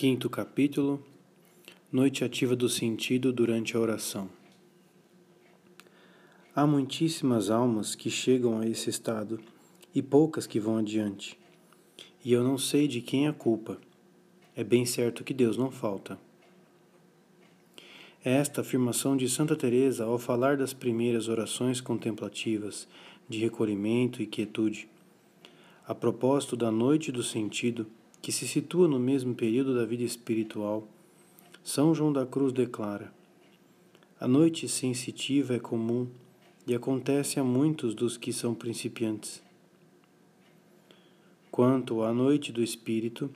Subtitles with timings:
[0.00, 1.04] Quinto capítulo
[1.92, 4.30] Noite ativa do sentido durante a oração.
[6.56, 9.38] Há muitíssimas almas que chegam a esse estado
[9.94, 11.38] e poucas que vão adiante.
[12.24, 13.78] E eu não sei de quem é a culpa.
[14.56, 16.18] É bem certo que Deus não falta.
[18.24, 22.88] É esta afirmação de Santa Teresa ao falar das primeiras orações contemplativas
[23.28, 24.88] de recolhimento e quietude.
[25.86, 27.86] A propósito da noite do sentido,
[28.22, 30.86] que se situa no mesmo período da vida espiritual,
[31.64, 33.12] São João da Cruz declara:
[34.18, 36.06] A noite sensitiva é comum
[36.66, 39.42] e acontece a muitos dos que são principiantes.
[41.50, 43.30] Quanto à noite do espírito,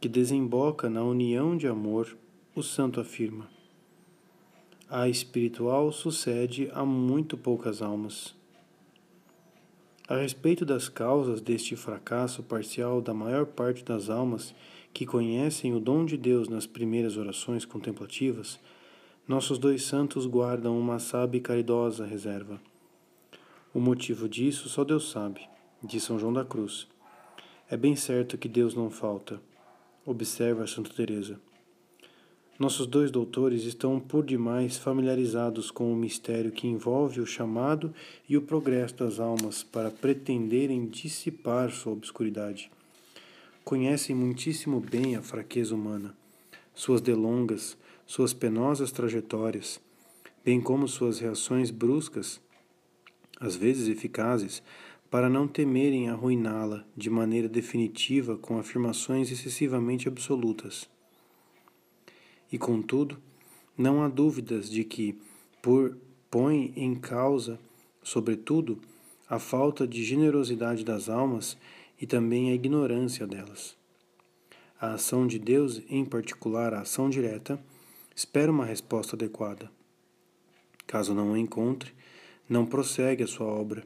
[0.00, 2.16] que desemboca na união de amor,
[2.54, 3.50] o santo afirma:
[4.88, 8.34] A espiritual sucede a muito poucas almas.
[10.10, 14.52] A respeito das causas deste fracasso parcial da maior parte das almas
[14.92, 18.58] que conhecem o dom de Deus nas primeiras orações contemplativas,
[19.28, 22.60] nossos dois santos guardam uma sábia e caridosa reserva.
[23.72, 25.48] O motivo disso só Deus sabe,
[25.80, 26.88] diz São João da Cruz.
[27.70, 29.40] É bem certo que Deus não falta,
[30.04, 31.40] observa Santa Teresa.
[32.60, 37.90] Nossos dois doutores estão por demais familiarizados com o mistério que envolve o chamado
[38.28, 42.70] e o progresso das almas para pretenderem dissipar sua obscuridade.
[43.64, 46.14] Conhecem muitíssimo bem a fraqueza humana,
[46.74, 49.80] suas delongas, suas penosas trajetórias,
[50.44, 52.42] bem como suas reações bruscas,
[53.40, 54.62] às vezes eficazes,
[55.10, 60.86] para não temerem arruiná-la de maneira definitiva com afirmações excessivamente absolutas.
[62.52, 63.18] E contudo,
[63.76, 65.16] não há dúvidas de que,
[65.62, 65.96] por
[66.30, 67.58] põe em causa,
[68.02, 68.78] sobretudo,
[69.28, 71.56] a falta de generosidade das almas
[72.00, 73.76] e também a ignorância delas.
[74.80, 77.62] A ação de Deus, em particular a ação direta,
[78.14, 79.70] espera uma resposta adequada.
[80.86, 81.92] Caso não a encontre,
[82.48, 83.84] não prossegue a sua obra.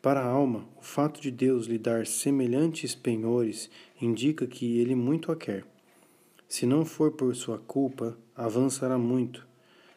[0.00, 3.68] Para a alma, o fato de Deus lhe dar semelhantes penhores
[4.00, 5.64] indica que ele muito a quer
[6.48, 9.46] se não for por sua culpa, avançará muito,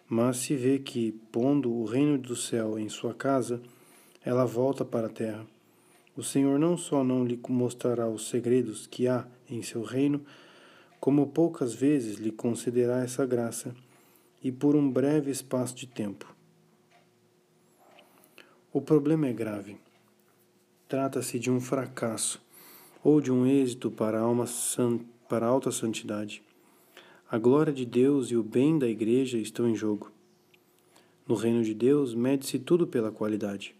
[0.08, 3.62] mas se vê que, pondo o reino do céu em sua casa,
[4.26, 5.46] ela volta para a terra.
[6.18, 10.26] O Senhor não só não lhe mostrará os segredos que há em seu reino,
[11.00, 13.74] como poucas vezes lhe concederá essa graça,
[14.44, 16.36] e por um breve espaço de tempo.
[18.74, 19.78] O problema é grave.
[20.88, 22.42] Trata-se de um fracasso
[23.04, 26.42] ou de um êxito para a alma santa para a alta santidade.
[27.32, 30.12] A glória de Deus e o bem da Igreja estão em jogo.
[31.28, 33.76] No reino de Deus, mede-se tudo pela qualidade.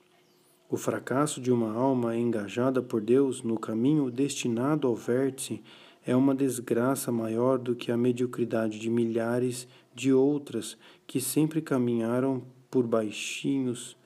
[0.70, 5.64] O fracasso de uma alma engajada por Deus no caminho destinado ao vértice
[6.06, 10.78] é uma desgraça maior do que a mediocridade de milhares de outras
[11.08, 13.98] que sempre caminharam por baixinhos,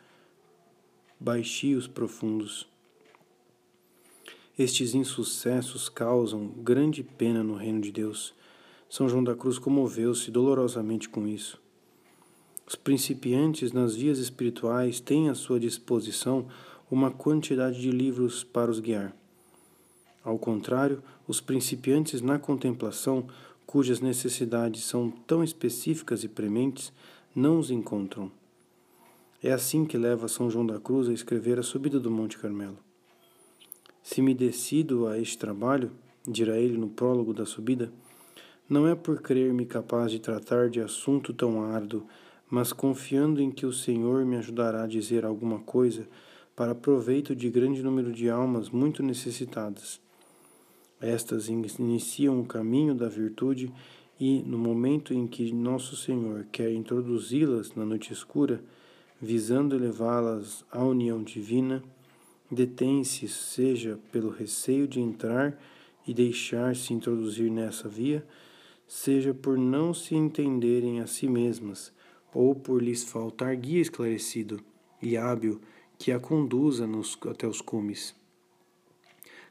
[1.19, 2.72] baixios profundos.
[4.57, 8.35] Estes insucessos causam grande pena no reino de Deus.
[8.87, 11.59] São João da Cruz comoveu-se dolorosamente com isso.
[12.67, 16.45] Os principiantes nas vias espirituais têm à sua disposição
[16.91, 19.15] uma quantidade de livros para os guiar.
[20.23, 23.25] Ao contrário, os principiantes na contemplação,
[23.65, 26.93] cujas necessidades são tão específicas e prementes,
[27.35, 28.31] não os encontram.
[29.41, 32.77] É assim que leva São João da Cruz a escrever a subida do Monte Carmelo.
[34.03, 35.89] Se me decido a este trabalho,
[36.27, 37.89] dirá ele no prólogo da subida,
[38.69, 42.05] não é por crer-me capaz de tratar de assunto tão árduo,
[42.49, 46.05] mas confiando em que o Senhor me ajudará a dizer alguma coisa
[46.53, 50.01] para proveito de grande número de almas muito necessitadas.
[50.99, 53.71] Estas iniciam o caminho da virtude
[54.19, 58.61] e, no momento em que Nosso Senhor quer introduzi-las na noite escura,
[59.21, 61.81] visando levá-las à união divina,
[62.53, 65.59] detém-se, seja pelo receio de entrar
[66.07, 68.25] e deixar-se introduzir nessa via,
[68.87, 71.93] seja por não se entenderem a si mesmas,
[72.33, 74.59] ou por lhes faltar guia esclarecido
[75.01, 75.61] e hábil
[75.97, 78.15] que a conduza nos, até os cumes.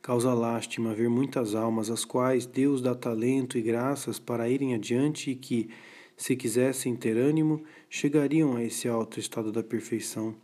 [0.01, 5.31] Causa lástima ver muitas almas às quais Deus dá talento e graças para irem adiante
[5.31, 5.71] e que,
[6.17, 10.35] se quisessem ter ânimo, chegariam a esse alto estado da perfeição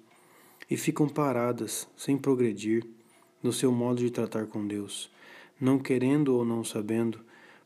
[0.70, 2.86] e ficam paradas, sem progredir,
[3.42, 5.10] no seu modo de tratar com Deus,
[5.60, 7.20] não querendo ou não sabendo,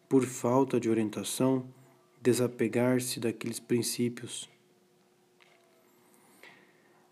[0.09, 1.67] por falta de orientação,
[2.21, 4.49] desapegar-se daqueles princípios.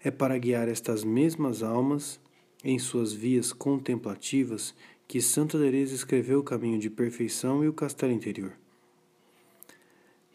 [0.03, 2.21] É para guiar estas mesmas almas
[2.63, 4.75] em suas vias contemplativas
[5.09, 8.53] que Santa Teresa escreveu o caminho de perfeição e o castelo interior.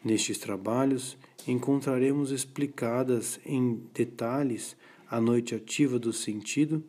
[0.04, 1.16] Nestes trabalhos
[1.48, 4.76] encontraremos explicadas em detalhes
[5.08, 6.82] a noite ativa do sentido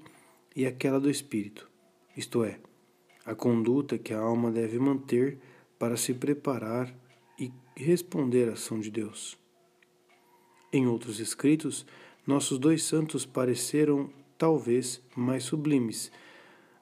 [0.55, 1.69] e aquela do espírito,
[2.15, 2.59] isto é,
[3.25, 5.37] a conduta que a alma deve manter
[5.77, 6.93] para se preparar
[7.39, 9.37] e responder à ação de Deus.
[10.73, 11.85] Em outros escritos,
[12.25, 16.11] nossos dois santos pareceram talvez mais sublimes,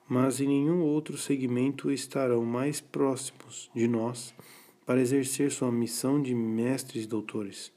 [0.07, 4.33] mas em nenhum outro segmento estarão mais próximos de nós
[4.85, 7.74] para exercer sua missão de mestres e doutores.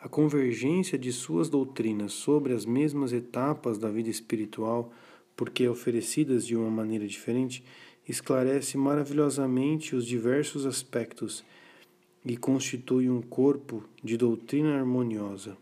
[0.00, 4.92] A convergência de suas doutrinas sobre as mesmas etapas da vida espiritual,
[5.34, 7.64] porque oferecidas de uma maneira diferente,
[8.08, 11.44] esclarece maravilhosamente os diversos aspectos
[12.24, 15.56] e constitui um corpo de doutrina harmoniosa.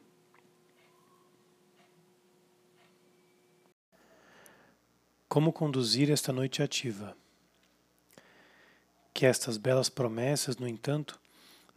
[5.29, 7.17] Como conduzir esta noite ativa?
[9.13, 11.19] Que estas belas promessas, no entanto,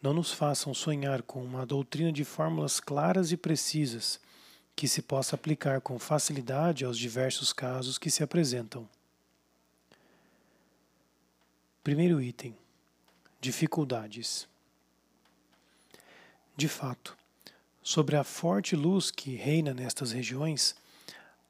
[0.02, 4.20] não nos façam sonhar com uma doutrina de fórmulas claras e precisas
[4.76, 8.88] que se possa aplicar com facilidade aos diversos casos que se apresentam.
[11.84, 12.56] Primeiro item:
[13.42, 14.48] dificuldades.
[16.56, 17.18] De fato,
[17.82, 20.76] sobre a forte luz que reina nestas regiões,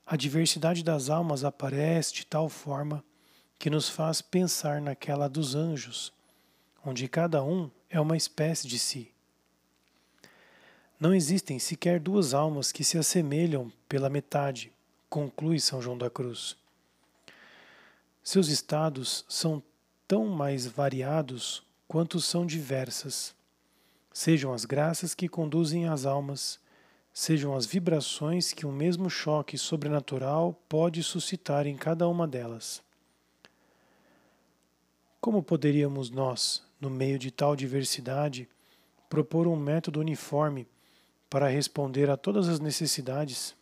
[0.06, 3.04] a diversidade das almas aparece de tal forma
[3.60, 6.14] que nos faz pensar naquela dos anjos,
[6.86, 9.12] onde cada um é uma espécie de si.
[11.00, 14.72] Não existem sequer duas almas que se assemelham pela metade,
[15.10, 16.58] conclui São João da Cruz.
[18.24, 19.62] Seus estados são
[20.08, 23.36] tão mais variados quanto são diversas,
[24.12, 26.60] sejam as graças que conduzem as almas,
[27.14, 32.82] sejam as vibrações que um mesmo choque sobrenatural pode suscitar em cada uma delas.
[35.22, 38.48] Como poderíamos nós, no meio de tal diversidade,
[39.10, 40.68] propor um método uniforme
[41.30, 43.56] para responder a todas as necessidades?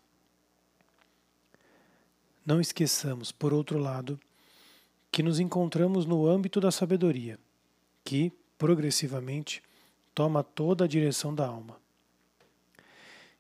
[2.45, 4.19] Não esqueçamos, por outro lado,
[5.11, 7.39] que nos encontramos no âmbito da sabedoria,
[8.03, 9.63] que, progressivamente,
[10.13, 11.77] toma toda a direção da alma.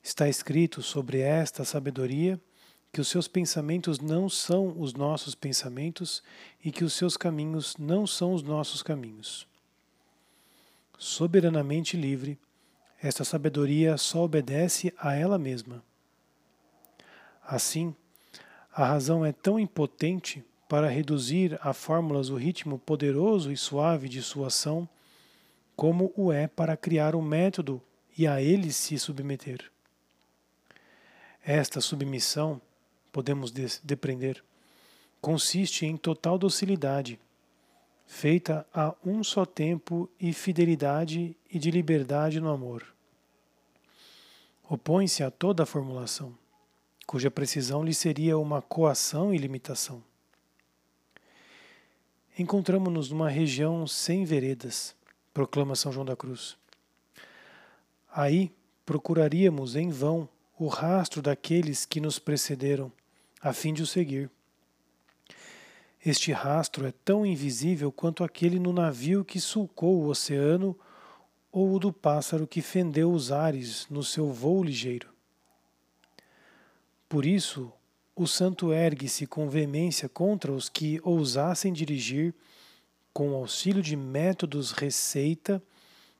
[0.01, 2.39] Está escrito sobre esta sabedoria
[2.91, 6.23] que os seus pensamentos não são os nossos pensamentos
[6.63, 9.45] e que os seus caminhos não são os nossos caminhos.
[10.97, 12.39] Soberanamente livre,
[13.01, 15.83] esta sabedoria só obedece a ela mesma.
[17.43, 17.95] Assim,
[18.73, 24.21] a razão é tão impotente para reduzir a fórmulas o ritmo poderoso e suave de
[24.21, 24.87] sua ação,
[25.75, 27.81] como o é para criar um método
[28.17, 29.69] e a ele se submeter.
[31.43, 32.59] Esta submissão,
[33.11, 34.43] podemos depreender,
[35.21, 37.19] consiste em total docilidade,
[38.05, 42.85] feita a um só tempo e fidelidade e de liberdade no amor.
[44.67, 46.35] Opõe-se a toda a formulação,
[47.05, 50.03] cuja precisão lhe seria uma coação e limitação.
[52.37, 54.95] Encontramos-nos numa região sem veredas,
[55.33, 56.57] proclama São João da Cruz.
[58.11, 58.51] Aí
[58.85, 60.27] procuraríamos em vão
[60.57, 62.91] o rastro daqueles que nos precederam,
[63.41, 64.29] a fim de o seguir.
[66.05, 70.77] Este rastro é tão invisível quanto aquele no navio que sulcou o oceano
[71.51, 75.09] ou o do pássaro que fendeu os ares no seu voo ligeiro.
[77.09, 77.71] Por isso,
[78.15, 82.33] o santo ergue-se com veemência contra os que ousassem dirigir,
[83.11, 85.63] com auxílio de métodos receita,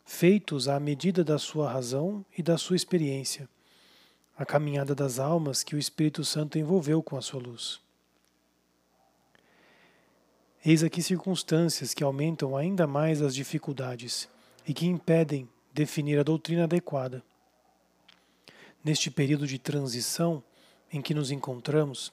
[0.03, 3.47] feitos à medida da sua razão e da sua experiência
[4.37, 7.84] a caminhada das almas que o Espírito Santo envolveu com a sua luz.
[10.67, 14.27] Eis aqui circunstâncias que aumentam ainda mais as dificuldades
[14.67, 17.23] e que impedem definir a doutrina adequada.
[18.83, 20.43] Neste período de transição
[20.91, 22.11] em que nos encontramos,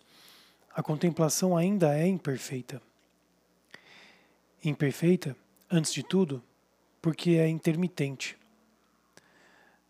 [0.70, 2.82] a contemplação ainda é imperfeita.
[4.62, 5.34] Imperfeita,
[5.70, 6.42] antes de tudo,
[7.00, 8.36] porque é intermitente.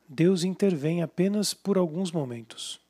[0.09, 2.81] Deus intervém apenas por alguns momentos.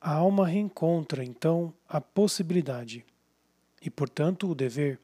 [0.00, 3.04] A alma reencontra, então, a possibilidade,
[3.86, 4.98] e, portanto, o dever,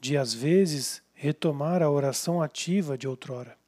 [0.00, 3.58] de às vezes retomar a oração ativa de outrora.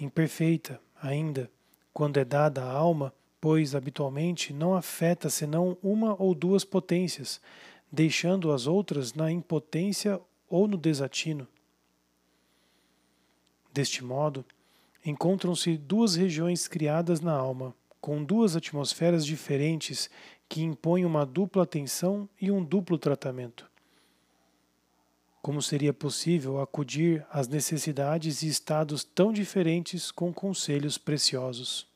[0.00, 1.50] Imperfeita, ainda,
[1.92, 7.42] quando é dada à alma, pois habitualmente não afeta senão uma ou duas potências,
[7.92, 10.18] deixando as outras na impotência
[10.48, 11.46] ou no desatino.
[13.70, 14.46] Deste modo,
[15.04, 20.08] encontram-se duas regiões criadas na alma, com duas atmosferas diferentes
[20.50, 23.70] que impõe uma dupla atenção e um duplo tratamento.
[25.40, 31.86] Como seria possível acudir às necessidades e estados tão diferentes com conselhos preciosos?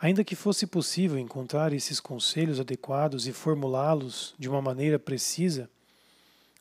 [0.00, 5.68] Ainda que fosse possível encontrar esses conselhos adequados e formulá-los de uma maneira precisa,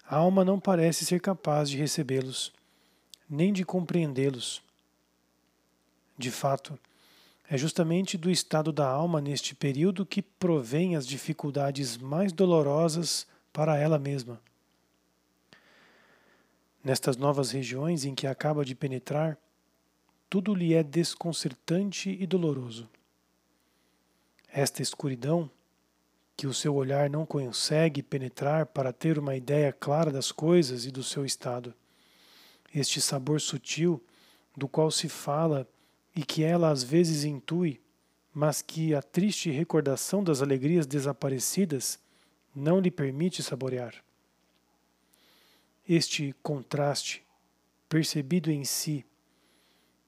[0.04, 2.52] a alma não parece ser capaz de recebê-los,
[3.30, 4.64] nem de compreendê-los.
[6.18, 6.78] De fato,
[7.52, 13.78] é justamente do estado da alma neste período que provém as dificuldades mais dolorosas para
[13.78, 14.42] ela mesma.
[16.82, 19.38] Nestas novas regiões em que acaba de penetrar,
[20.30, 22.90] tudo lhe é desconcertante e doloroso.
[24.48, 25.52] Esta escuridão,
[26.38, 30.90] que o seu olhar não consegue penetrar para ter uma ideia clara das coisas e
[30.90, 31.74] do seu estado,
[32.74, 34.02] este sabor sutil
[34.56, 35.68] do qual se fala
[36.16, 37.80] e que ela às vezes intui,
[38.34, 42.00] mas que a triste recordação das alegrias desaparecidas
[42.56, 43.94] não lhe permite saborear.
[45.88, 47.24] Este contraste,
[47.90, 49.06] percebido em si,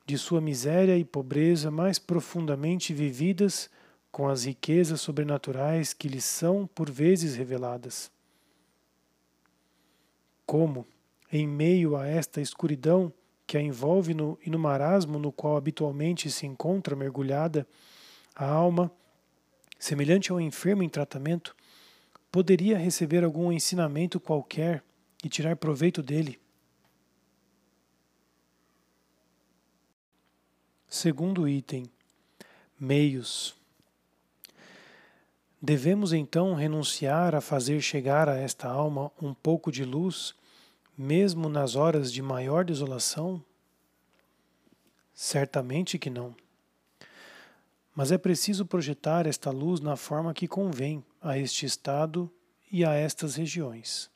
[0.06, 3.70] de sua miséria e pobreza mais profundamente vividas
[4.12, 8.12] com as riquezas sobrenaturais que lhe são por vezes reveladas.
[10.46, 10.86] Como,
[11.32, 13.12] em meio a esta escuridão,
[13.46, 17.68] que a envolve no, e no marasmo no qual habitualmente se encontra mergulhada,
[18.36, 18.92] a alma,
[19.78, 21.56] semelhante ao enfermo em tratamento,
[22.32, 24.84] poderia receber algum ensinamento qualquer
[25.24, 26.40] e tirar proveito dele.
[30.88, 31.86] Segundo item:
[32.80, 33.56] meios.
[35.62, 40.36] Devemos então renunciar a fazer chegar a esta alma um pouco de luz
[40.98, 43.44] mesmo nas horas de maior desolação?
[45.14, 46.36] Certamente que não.
[47.96, 52.32] Mas é preciso projetar esta luz na forma que convém a este estado
[52.72, 54.10] e a estas regiões.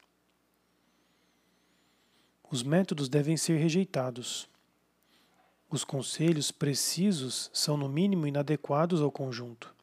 [2.49, 4.49] Os métodos devem ser rejeitados.
[5.69, 9.75] Os conselhos precisos são, no mínimo, inadequados ao conjunto.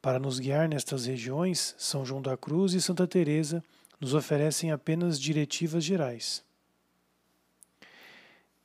[0.00, 3.62] Para nos guiar nestas regiões, São João da Cruz e Santa Teresa
[4.02, 6.42] nos oferecem apenas diretivas gerais.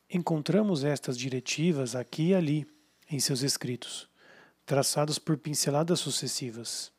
[0.10, 2.68] Encontramos estas diretivas aqui e ali
[3.08, 4.10] em seus escritos,
[4.66, 6.92] traçados por pinceladas sucessivas.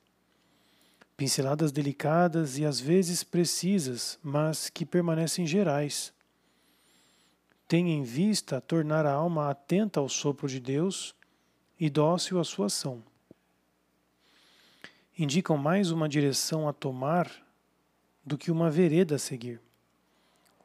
[1.16, 6.12] Pinceladas delicadas e às vezes precisas, mas que permanecem gerais.
[7.66, 11.12] Tem em vista tornar a alma atenta ao sopro de Deus
[11.78, 13.02] e dócil à sua ação.
[15.18, 17.47] Indicam mais uma direção a tomar
[18.28, 19.58] do que uma vereda a seguir,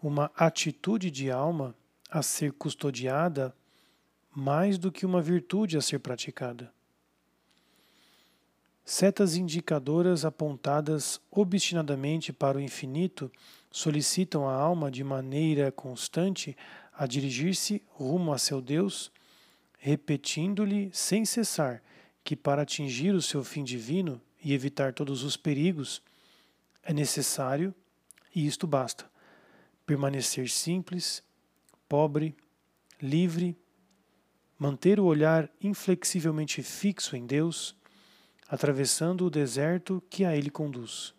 [0.02, 1.74] uma atitude de alma
[2.12, 3.56] a ser custodiada
[4.36, 6.74] mais do que uma virtude a ser praticada.
[8.84, 13.32] Setas indicadoras apontadas obstinadamente para o infinito
[13.72, 16.58] solicitam a alma de maneira constante
[16.94, 19.10] a dirigir-se rumo a seu Deus,
[19.80, 21.82] repetindo-lhe sem cessar
[22.26, 26.02] que para atingir o seu fim divino e evitar todos os perigos,
[26.84, 27.74] é necessário,
[28.36, 29.10] e isto basta,
[29.86, 31.24] permanecer simples,
[31.88, 32.36] pobre,
[33.02, 33.58] livre,
[34.58, 37.76] manter o olhar inflexivelmente fixo em Deus,
[38.48, 41.14] atravessando o deserto que a Ele conduz.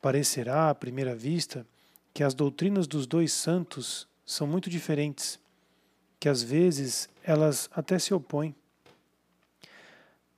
[0.00, 1.66] Parecerá, à primeira vista,
[2.12, 5.38] que as doutrinas dos dois santos são muito diferentes,
[6.20, 8.54] que às vezes elas até se opõem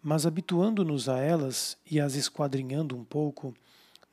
[0.06, 3.52] mas habituando-nos a elas e as esquadrinhando um pouco,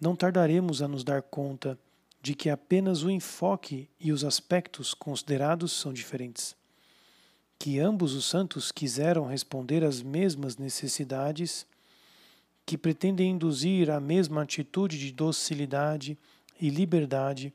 [0.01, 1.77] não tardaremos a nos dar conta
[2.19, 6.55] de que apenas o enfoque e os aspectos considerados são diferentes.
[7.59, 11.63] Que ambos os santos quiseram responder às mesmas necessidades,
[12.65, 16.17] que pretendem induzir a mesma atitude de docilidade
[16.59, 17.53] e liberdade,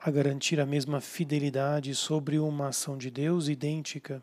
[0.00, 4.20] a garantir a mesma fidelidade sobre uma ação de Deus idêntica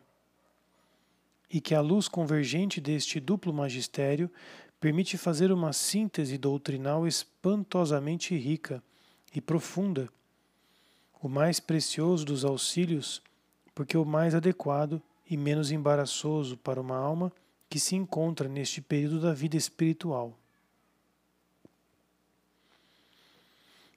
[1.53, 4.27] e que a luz convergente deste duplo magistério
[4.79, 8.83] permite fazer uma síntese doutrinal espantosamente rica
[9.35, 10.09] e profunda,
[11.21, 13.21] o mais precioso dos auxílios,
[13.75, 17.31] porque o mais adequado e menos embaraçoso para uma alma
[17.69, 20.35] que se encontra neste período da vida espiritual.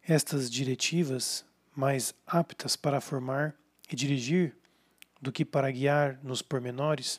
[0.06, 1.42] Estas diretivas,
[1.74, 3.54] mais aptas para formar
[3.90, 4.54] e dirigir
[5.20, 7.18] do que para guiar nos pormenores,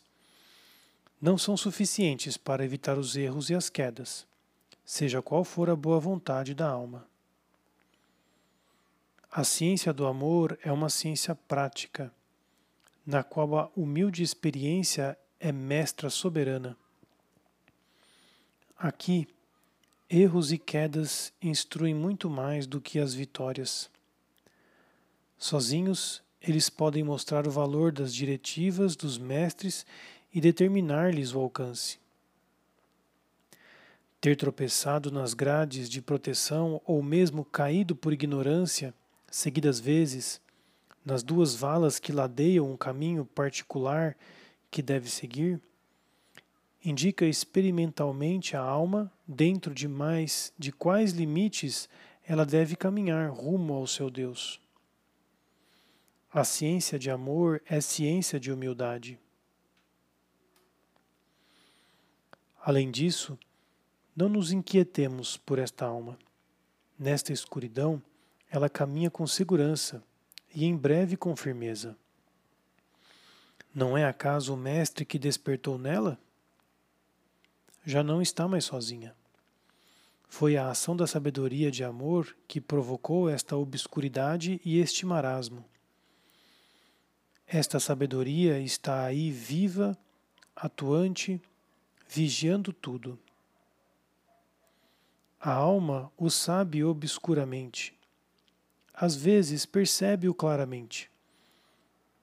[1.22, 4.26] não são suficientes para evitar os erros e as quedas,
[4.86, 7.08] seja qual for a boa vontade da alma.
[9.32, 12.12] A ciência do amor é uma ciência prática.
[13.06, 16.76] na qual a humilde experiência é mestra soberana.
[18.78, 19.26] Aqui,
[20.10, 23.90] erros e quedas instruem muito mais do que as vitórias.
[25.38, 29.86] Sozinhos, eles podem mostrar o valor das diretivas dos mestres
[30.38, 31.98] e determinar-lhes o alcance.
[34.22, 38.94] Ter tropeçado nas grades de proteção ou mesmo caído por ignorância,
[39.32, 40.40] seguidas vezes,
[41.04, 44.16] nas duas valas que ladeiam um caminho particular
[44.70, 45.60] que deve seguir,
[46.86, 51.90] indica experimentalmente a alma dentro de mais de quais limites
[52.28, 54.62] ela deve caminhar rumo ao seu Deus.
[56.32, 59.20] A ciência de amor é ciência de humildade.
[62.68, 63.40] Além disso,
[64.14, 66.20] não nos inquietemos por esta alma.
[67.00, 68.04] Nesta escuridão,
[68.52, 70.04] ela caminha com segurança
[70.54, 71.96] e em breve com firmeza.
[73.74, 76.20] Não é acaso o Mestre que despertou nela?
[77.86, 79.16] Já não está mais sozinha.
[80.28, 85.64] Foi a ação da sabedoria de amor que provocou esta obscuridade e este marasmo.
[87.48, 89.98] Esta sabedoria está aí viva,
[90.54, 91.42] atuante,
[92.08, 93.20] vigiando tudo.
[95.40, 97.94] A alma o sabe obscuramente.
[98.94, 101.12] Às vezes percebe-o claramente.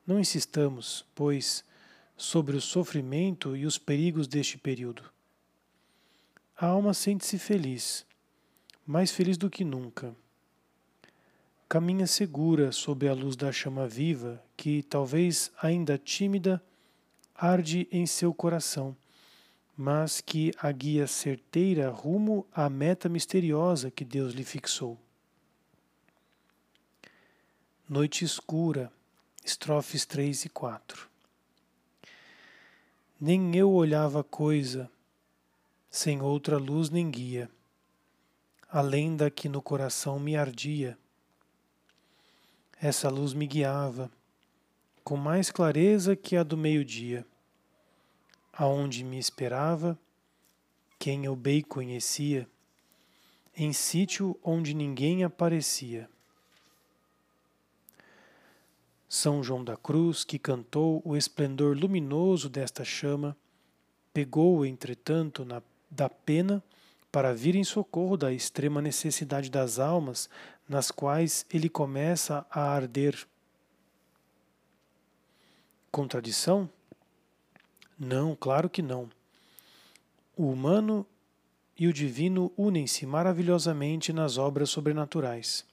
[0.07, 1.65] Não insistamos, pois,
[2.17, 5.05] sobre o sofrimento e os perigos deste período.
[6.57, 8.05] A alma sente-se feliz,
[8.87, 10.15] mais feliz do que nunca.
[11.69, 16.63] Caminha segura sob a luz da chama viva que, talvez ainda tímida,
[17.35, 18.97] arde em seu coração
[19.77, 24.99] mas que a guia certeira rumo à meta misteriosa que Deus lhe fixou.
[27.89, 28.91] Noite escura,
[29.45, 31.09] estrofes 3 e 4.
[33.21, 34.91] Nem eu olhava coisa,
[35.91, 37.51] sem outra luz nem guia,
[38.71, 40.97] além da que no coração me ardia.
[42.81, 44.11] Essa luz me guiava,
[45.03, 47.27] com mais clareza que a do meio-dia
[48.57, 49.99] aonde me esperava,
[50.99, 52.49] quem eu bem conhecia,
[53.57, 56.09] em sítio onde ninguém aparecia.
[59.09, 63.37] São João da Cruz, que cantou o esplendor luminoso desta chama,
[64.13, 66.63] pegou, entretanto, na, da pena
[67.13, 70.29] para vir em socorro da extrema necessidade das almas
[70.69, 73.27] nas quais ele começa a arder.
[75.93, 76.69] Contradição?
[78.05, 79.09] Não, claro que não.
[80.37, 81.07] O humano
[81.75, 85.65] e o divino unem-se maravilhosamente nas obras sobrenaturais.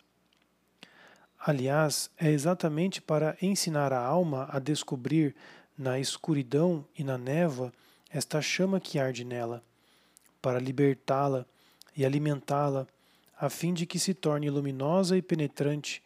[1.38, 5.36] Aliás, é exatamente para ensinar a alma a descobrir
[5.78, 7.74] na escuridão e na névoa
[8.10, 9.62] esta chama que arde nela,
[10.42, 11.46] para libertá-la
[11.98, 12.88] e alimentá-la,
[13.38, 16.02] a fim de que se torne luminosa e penetrante,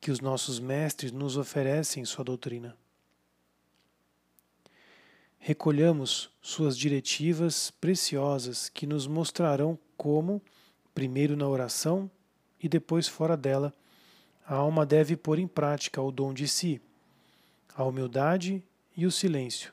[0.00, 2.76] que os nossos mestres nos oferecem em sua doutrina
[5.42, 10.40] recolhamos suas diretivas preciosas que nos mostrarão como,
[10.94, 12.10] primeiro na oração
[12.62, 13.74] e depois fora dela,
[14.46, 16.80] a alma deve pôr em prática o dom de si,
[17.74, 18.62] a humildade
[18.94, 19.72] e o silêncio,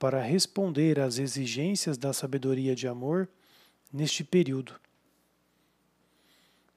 [0.00, 3.28] para responder às exigências da sabedoria de amor
[3.92, 4.74] neste período.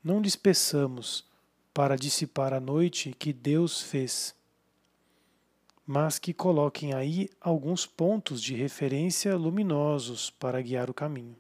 [0.03, 1.25] Não despeçamos
[1.73, 4.35] para dissipar a noite que Deus fez
[5.87, 11.37] mas que coloquem aí alguns pontos de referência luminosos para guiar o caminho.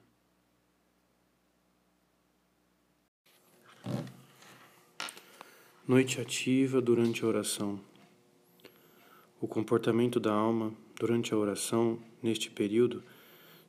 [5.85, 7.77] Noite ativa durante a oração.
[9.41, 13.03] O comportamento da alma durante a oração, neste período,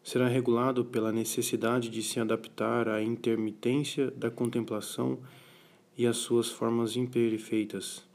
[0.02, 5.18] será regulado pela necessidade de se adaptar à intermitência da contemplação
[5.96, 8.07] e às suas formas imperfeitas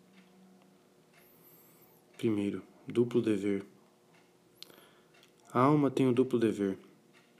[2.23, 3.65] Primeiro, duplo dever.
[5.51, 6.77] A alma tem o duplo dever.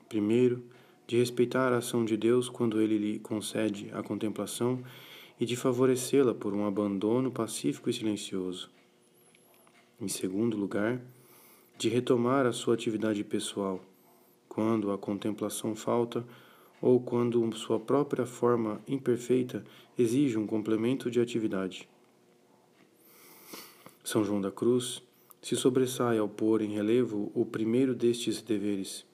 [0.10, 0.62] Primeiro,
[1.08, 4.84] de respeitar a ação de Deus quando ele lhe concede a contemplação
[5.40, 8.70] e de favorecê-la por um abandono pacífico e silencioso.
[10.02, 11.00] Em segundo lugar,
[11.78, 13.82] de retomar a sua atividade pessoal,
[14.50, 16.26] quando a contemplação falta
[16.82, 19.64] ou quando sua própria forma imperfeita
[19.98, 21.88] exige um complemento de atividade.
[24.04, 25.02] São João da Cruz
[25.42, 29.06] se sobressai ao pôr em relevo o primeiro destes deveres.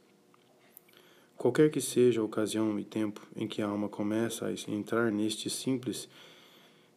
[1.38, 5.48] Qualquer que seja a ocasião e tempo em que a alma começa a entrar neste
[5.48, 6.10] simples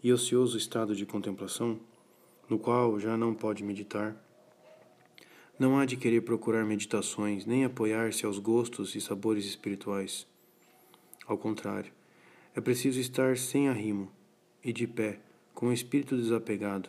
[0.02, 1.78] e ocioso estado de contemplação,
[2.48, 4.16] no qual já não pode meditar,
[5.58, 10.26] não há de querer procurar meditações, nem apoiar-se aos gostos e sabores espirituais.
[11.26, 11.92] Ao contrário,
[12.54, 14.10] é preciso estar sem arrimo
[14.64, 15.20] e de pé,
[15.54, 16.88] com o espírito desapegado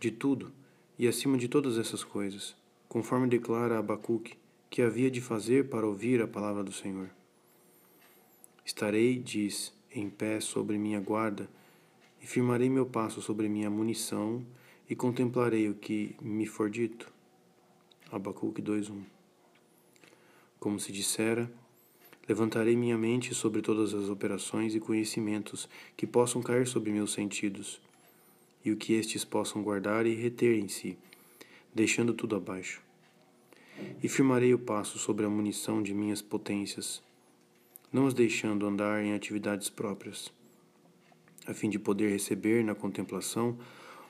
[0.00, 0.50] de tudo
[0.98, 2.56] e acima de todas essas coisas,
[2.88, 4.38] conforme declara Abacuque
[4.70, 7.10] que havia de fazer para ouvir a palavra do Senhor.
[8.64, 11.50] Estarei, diz, em pé sobre minha guarda,
[12.22, 14.44] e firmarei meu passo sobre minha munição,
[14.88, 17.12] e contemplarei o que me for dito.
[18.10, 19.02] Abacuque 2:1.
[20.58, 21.50] Como se dissera,
[22.28, 27.80] levantarei minha mente sobre todas as operações e conhecimentos que possam cair sobre meus sentidos,
[28.64, 30.98] e o que estes possam guardar e reter em si,
[31.74, 32.82] deixando tudo abaixo.
[34.02, 37.02] E firmarei o passo sobre a munição de minhas potências,
[37.92, 40.32] não os deixando andar em atividades próprias,
[41.46, 43.58] a fim de poder receber na contemplação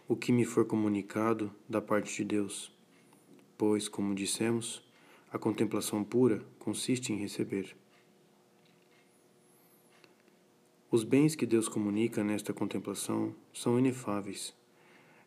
[0.09, 2.73] o que me for comunicado da parte de Deus.
[3.57, 4.83] Pois, como dissemos,
[5.33, 7.77] a contemplação pura consiste em receber.
[10.93, 14.53] Os bens que Deus comunica nesta contemplação são inefáveis.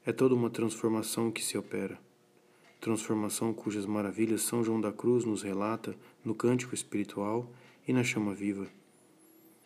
[0.05, 1.97] É toda uma transformação que se opera.
[2.81, 7.49] Transformação cujas maravilhas São João da Cruz nos relata no cântico espiritual
[7.87, 8.67] e na chama viva.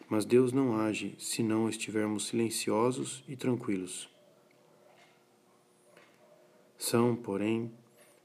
[0.08, 4.08] Mas Deus não age se não estivermos silenciosos e tranquilos.
[6.78, 7.72] São, porém,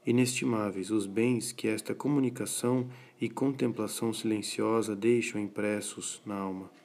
[0.05, 2.87] inestimáveis os bens que esta comunicação
[3.19, 6.82] e contemplação silenciosa deixam impressos na alma.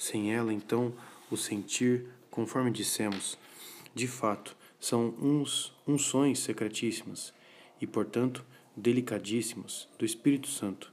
[0.00, 0.94] Sem ela, então,
[1.30, 3.36] o sentir, conforme dissemos,
[3.94, 7.34] de fato, são uns unções secretíssimas
[7.82, 8.42] e, portanto,
[8.74, 10.90] delicadíssimas do Espírito Santo,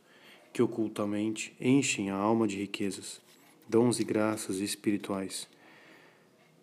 [0.52, 3.22] que ocultamente enchem a alma de riquezas,
[3.66, 5.48] dons e graças espirituais.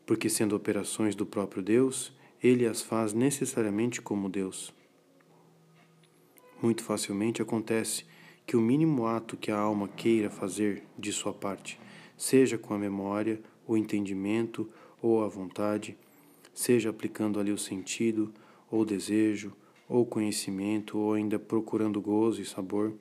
[0.04, 4.70] Porque, sendo operações do próprio Deus, ele as faz necessariamente como Deus.
[6.60, 8.04] Muito facilmente acontece
[8.46, 11.80] que o mínimo ato que a alma queira fazer de sua parte,
[12.16, 14.68] seja com a memória, o entendimento
[15.02, 15.96] ou a vontade,
[16.52, 18.32] seja aplicando ali o sentido,
[18.70, 19.52] ou desejo,
[19.88, 22.92] ou conhecimento, ou ainda procurando gozo e sabor,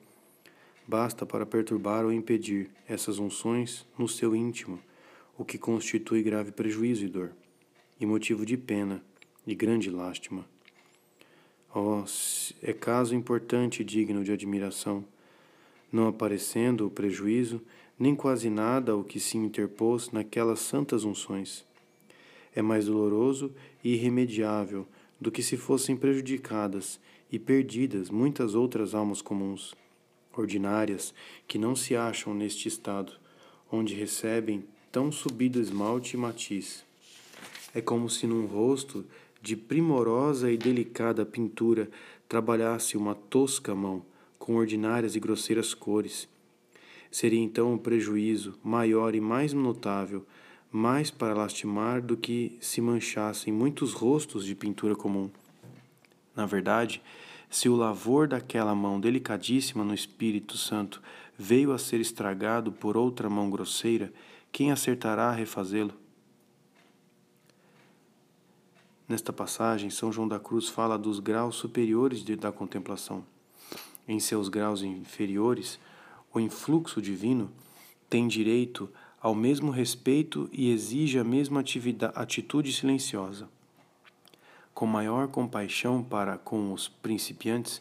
[0.86, 4.78] basta para perturbar ou impedir essas unções no seu íntimo,
[5.38, 7.32] o que constitui grave prejuízo e dor,
[7.98, 9.02] e motivo de pena
[9.46, 10.46] e grande lástima.
[11.74, 12.04] Oh,
[12.62, 15.04] é caso importante e digno de admiração,
[15.90, 17.60] não aparecendo o prejuízo,
[17.98, 21.64] nem quase nada o que se interpôs naquelas santas unções.
[22.54, 23.52] É mais doloroso
[23.82, 24.86] e irremediável
[25.20, 29.74] do que se fossem prejudicadas e perdidas muitas outras almas comuns,
[30.36, 31.14] ordinárias,
[31.46, 33.12] que não se acham neste estado,
[33.70, 36.84] onde recebem tão subido esmalte e matiz.
[37.74, 39.04] É como se num rosto
[39.42, 41.90] de primorosa e delicada pintura
[42.28, 44.04] trabalhasse uma tosca mão,
[44.38, 46.28] com ordinárias e grosseiras cores,
[47.14, 50.26] Seria então um prejuízo maior e mais notável,
[50.68, 55.30] mais para lastimar do que se manchassem muitos rostos de pintura comum.
[56.34, 57.00] Na verdade,
[57.48, 61.00] se o lavor daquela mão delicadíssima no Espírito Santo
[61.38, 64.12] veio a ser estragado por outra mão grosseira,
[64.50, 65.94] quem acertará a refazê-lo?
[69.08, 73.24] Nesta passagem, São João da Cruz fala dos graus superiores da contemplação.
[74.08, 75.78] Em seus graus inferiores,
[76.34, 77.50] o influxo divino
[78.10, 81.64] tem direito ao mesmo respeito e exige a mesma
[82.14, 83.48] atitude silenciosa.
[84.74, 87.80] Com maior compaixão para com os principiantes,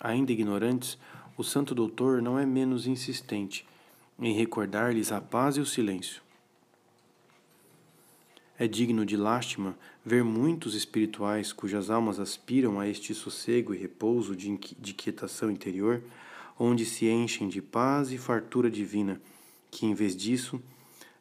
[0.00, 0.98] ainda ignorantes,
[1.36, 3.64] o Santo Doutor não é menos insistente
[4.18, 6.20] em recordar-lhes a paz e o silêncio.
[8.58, 14.34] É digno de lástima ver muitos espirituais cujas almas aspiram a este sossego e repouso
[14.34, 14.56] de,
[14.94, 16.02] quietação interior
[16.58, 19.20] onde se enchem de paz e fartura divina,
[19.70, 20.60] que em vez disso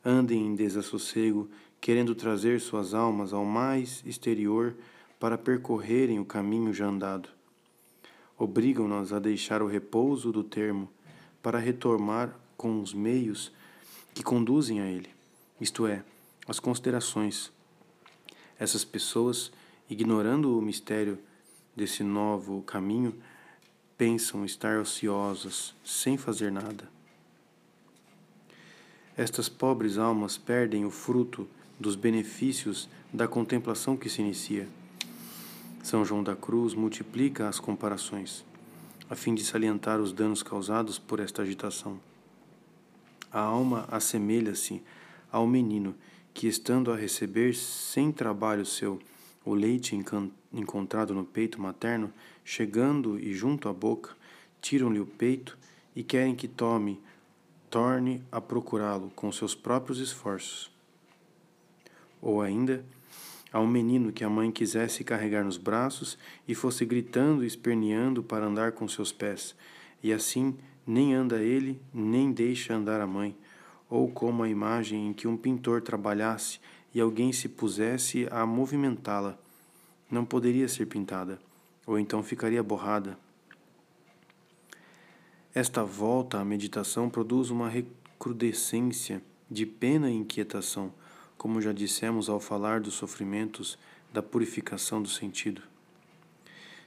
[0.04, 1.50] andem em desassossego,
[1.82, 4.76] querendo trazer suas almas ao mais exterior
[5.20, 7.30] para percorrerem o caminho já andado.
[8.38, 10.90] Obrigam-nas a deixar o repouso do termo
[11.42, 13.52] para retomar com os meios
[14.14, 15.10] que conduzem a ele,
[15.60, 16.04] isto é,
[16.48, 17.52] as considerações.
[18.58, 19.52] Essas pessoas,
[19.90, 21.20] ignorando o mistério
[21.76, 23.14] desse novo caminho,
[23.98, 26.90] pensam estar ociosas, sem fazer nada.
[29.18, 31.48] Estas pobres almas perdem o fruto
[31.80, 34.68] dos benefícios da contemplação que se inicia.
[35.82, 38.44] São João da Cruz multiplica as comparações,
[39.10, 42.00] a fim de salientar os danos causados por esta agitação.
[43.32, 44.82] A alma assemelha-se
[45.32, 45.96] ao menino
[46.34, 49.00] que, estando a receber sem trabalho seu
[49.46, 49.96] o leite
[50.56, 52.12] encontrado no peito materno,
[52.44, 54.16] chegando e junto à boca,
[54.62, 55.58] tiram-lhe o peito
[55.96, 57.00] e querem que tome,
[57.70, 60.72] torne a procurá-lo com seus próprios esforços.
[62.22, 62.84] Ou ainda,
[63.52, 68.24] a um menino que a mãe quisesse carregar nos braços e fosse gritando e esperneando
[68.24, 69.56] para andar com seus pés,
[70.02, 73.36] e assim nem anda ele, nem deixa andar a mãe,
[73.90, 76.60] ou como a imagem em que um pintor trabalhasse
[76.94, 79.38] e alguém se pusesse a movimentá-la,
[80.10, 81.40] não poderia ser pintada,
[81.86, 83.18] ou então ficaria borrada.
[85.54, 90.94] Esta volta à meditação produz uma recrudescência de pena e inquietação,
[91.38, 93.78] como já dissemos ao falar dos sofrimentos
[94.12, 95.62] da purificação do sentido.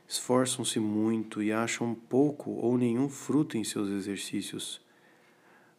[0.07, 4.81] Esforçam-se muito e acham pouco ou nenhum fruto em seus exercícios.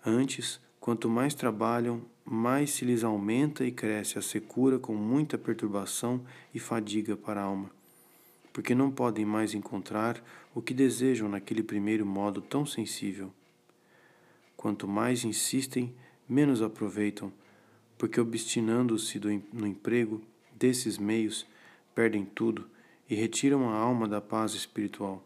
[0.06, 6.24] Antes, quanto mais trabalham, mais se lhes aumenta e cresce a secura com muita perturbação
[6.54, 7.72] e fadiga para a alma,
[8.54, 13.34] porque não podem mais encontrar o que desejam naquele primeiro modo tão sensível.
[14.56, 15.92] Quanto mais insistem,
[16.28, 17.34] menos aproveitam,
[17.98, 19.20] porque obstinando-se
[19.52, 20.22] no emprego
[20.54, 21.48] desses meios,
[21.96, 22.70] perdem tudo
[23.10, 25.26] e retiram a alma da paz espiritual.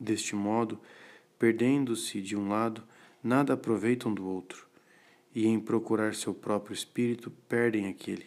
[0.00, 0.80] Deste modo,
[1.38, 2.82] perdendo-se de um lado,
[3.22, 4.66] nada aproveitam do outro,
[5.34, 8.26] e em procurar seu próprio espírito perdem aquele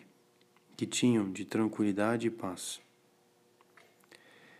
[0.75, 2.81] que tinham de tranquilidade e paz.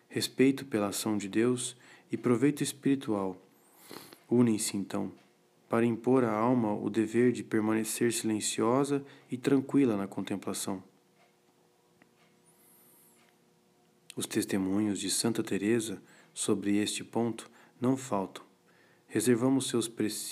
[0.08, 1.76] Respeito pela ação de Deus
[2.12, 3.41] e proveito espiritual
[4.30, 5.12] unem-se então
[5.67, 10.84] para impor à alma o dever de permanecer silenciosa e tranquila na contemplação.
[14.15, 16.02] Os testemunhos de Santa Teresa
[16.34, 17.50] sobre este ponto
[17.82, 18.45] não faltam.
[19.08, 19.91] Reservamos seus,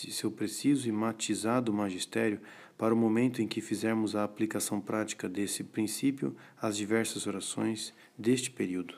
[0.09, 2.41] seu preciso e matizado magistério
[2.77, 8.51] para o momento em que fizermos a aplicação prática desse princípio às diversas orações deste
[8.51, 8.95] período.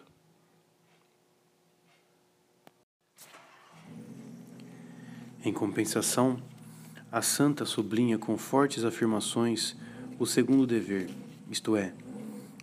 [5.43, 6.41] Em compensação,
[7.11, 9.75] a santa sublinha com fortes afirmações
[10.17, 11.09] o segundo dever,
[11.51, 11.93] isto é,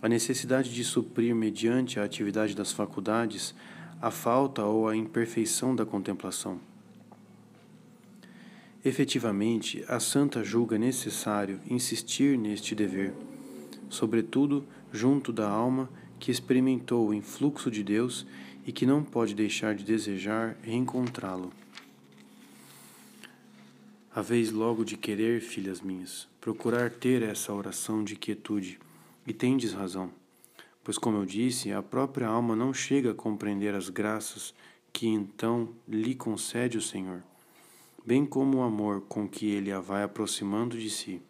[0.01, 3.55] a necessidade de suprir, mediante a atividade das faculdades,
[4.01, 6.59] a falta ou a imperfeição da contemplação.
[8.85, 13.13] Efetivamente, a santa julga necessário insistir neste dever,
[13.89, 18.25] sobretudo junto da alma que experimentou o influxo de Deus
[18.67, 21.53] e que não pode deixar de desejar reencontrá-lo.
[24.13, 28.79] Haveis logo de querer, filhas minhas, procurar ter essa oração de quietude,
[29.25, 30.11] e tendes razão,
[30.83, 34.53] pois, como eu disse, a própria alma não chega a compreender as graças
[34.91, 37.23] que então lhe concede o Senhor
[38.05, 41.21] bem como o amor com que ele a vai aproximando de si.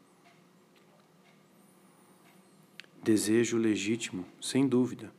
[3.03, 5.13] Desejo legítimo, sem dúvida,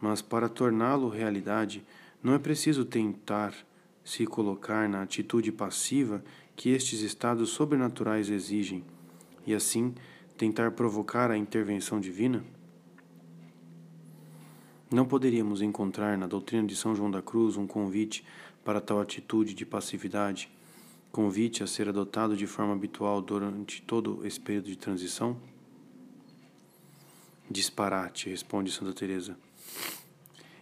[0.00, 1.84] mas para torná-lo realidade
[2.22, 3.54] não é preciso tentar
[4.04, 6.24] se colocar na atitude passiva
[6.56, 8.82] que estes estados sobrenaturais exigem
[9.46, 9.94] e assim
[10.36, 12.44] tentar provocar a intervenção divina?
[14.90, 18.24] Não poderíamos encontrar na doutrina de São João da Cruz um convite
[18.64, 20.50] para tal atitude de passividade
[21.18, 25.36] convite a ser adotado de forma habitual durante todo esse período de transição?
[27.50, 29.36] Disparate, responde Santa Teresa.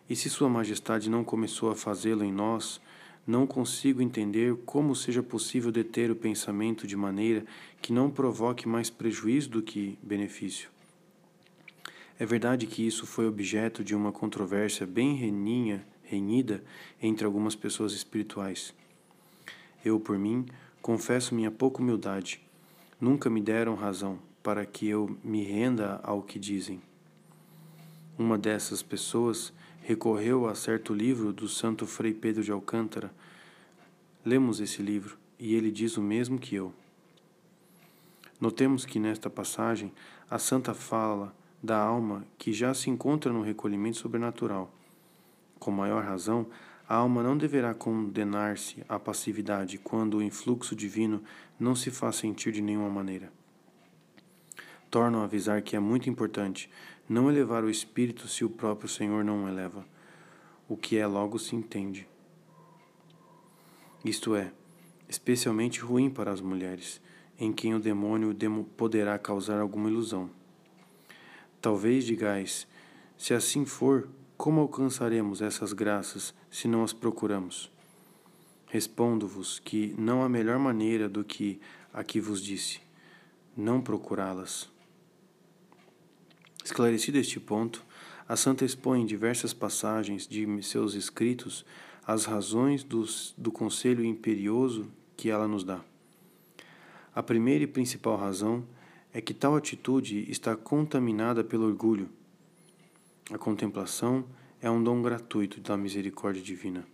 [0.09, 2.81] E se Sua Majestade não começou a fazê-lo em nós,
[3.27, 7.45] não consigo entender como seja possível deter o pensamento de maneira
[7.83, 10.71] que não provoque mais prejuízo do que benefício.
[12.19, 16.65] É verdade que isso foi objeto de uma controvérsia bem reninha, renhida
[17.03, 18.73] entre algumas pessoas espirituais.
[19.87, 20.45] Eu, por mim,
[20.83, 22.41] confesso minha pouca humildade.
[23.01, 26.83] Nunca me deram razão para que eu me renda ao que dizem.
[28.19, 33.15] Uma dessas pessoas recorreu a certo livro do Santo Frei Pedro de Alcântara.
[34.25, 36.75] Lemos esse livro e ele diz o mesmo que eu.
[38.41, 39.93] Notemos que nesta passagem
[40.29, 44.69] a santa fala da alma que já se encontra no recolhimento sobrenatural.
[45.61, 46.45] Com maior razão,
[46.89, 51.23] a alma não deverá condenar-se à passividade quando o influxo divino
[51.59, 53.33] não se faz sentir de nenhuma maneira.
[54.91, 56.71] Torno a avisar que é muito importante
[57.09, 59.85] não elevar o espírito se o próprio Senhor não o eleva,
[60.69, 62.07] o que é logo se entende.
[64.05, 64.53] Isto é,
[65.09, 67.01] especialmente ruim para as mulheres,
[67.39, 68.35] em quem o demônio
[68.77, 70.31] poderá causar alguma ilusão.
[71.61, 72.67] Talvez digais,
[73.17, 77.71] se assim for, como alcançaremos essas graças se não as procuramos?
[78.69, 81.61] Respondo-vos que não há melhor maneira do que
[81.93, 82.81] a que vos disse,
[83.55, 84.67] não procurá-las.
[86.65, 87.85] Esclarecido este ponto,
[88.27, 91.63] a santa expõe em diversas passagens de seus escritos
[92.07, 95.85] as razões dos, do conselho imperioso que ela nos dá.
[97.15, 98.65] A primeira e principal razão
[99.13, 102.09] é que tal atitude está contaminada pelo orgulho.
[103.31, 104.25] A contemplação
[104.67, 106.85] é um dom gratuito da misericórdia divina.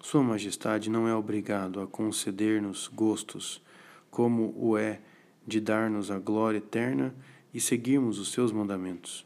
[0.00, 3.62] Sua Majestade não é obrigado a conceder-nos gostos,
[4.10, 5.00] como o é
[5.46, 7.14] de dar-nos a glória eterna
[7.54, 9.24] e seguirmos os seus mandamentos.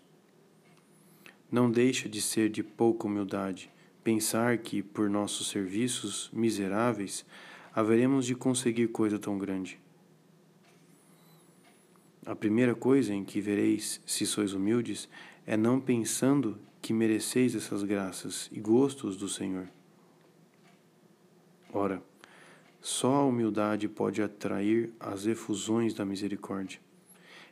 [1.50, 3.70] Não deixa de ser de pouca humildade
[4.04, 7.24] pensar que, por nossos serviços miseráveis,
[7.74, 9.80] haveremos de conseguir coisa tão grande.
[12.26, 15.08] A primeira coisa em que vereis, se sois humildes,
[15.46, 19.68] é não pensando que mereceis essas graças e gostos do Senhor.
[21.72, 22.02] Ora,
[22.80, 26.80] só a humildade pode atrair as efusões da misericórdia.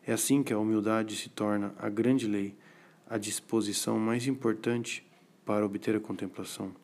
[0.06, 2.56] É assim que a humildade se torna a grande lei,
[3.08, 5.06] a disposição mais importante
[5.44, 6.74] para obter a contemplação.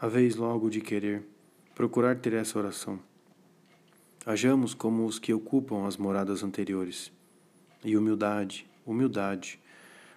[0.00, 1.26] A vez logo de querer,
[1.74, 3.00] procurar ter essa oração.
[4.24, 7.12] Hajamos como os que ocupam as moradas anteriores.
[7.84, 9.58] E humildade, humildade.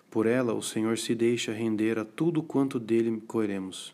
[0.10, 3.93] Por ela o Senhor se deixa render a tudo quanto dele coeremos.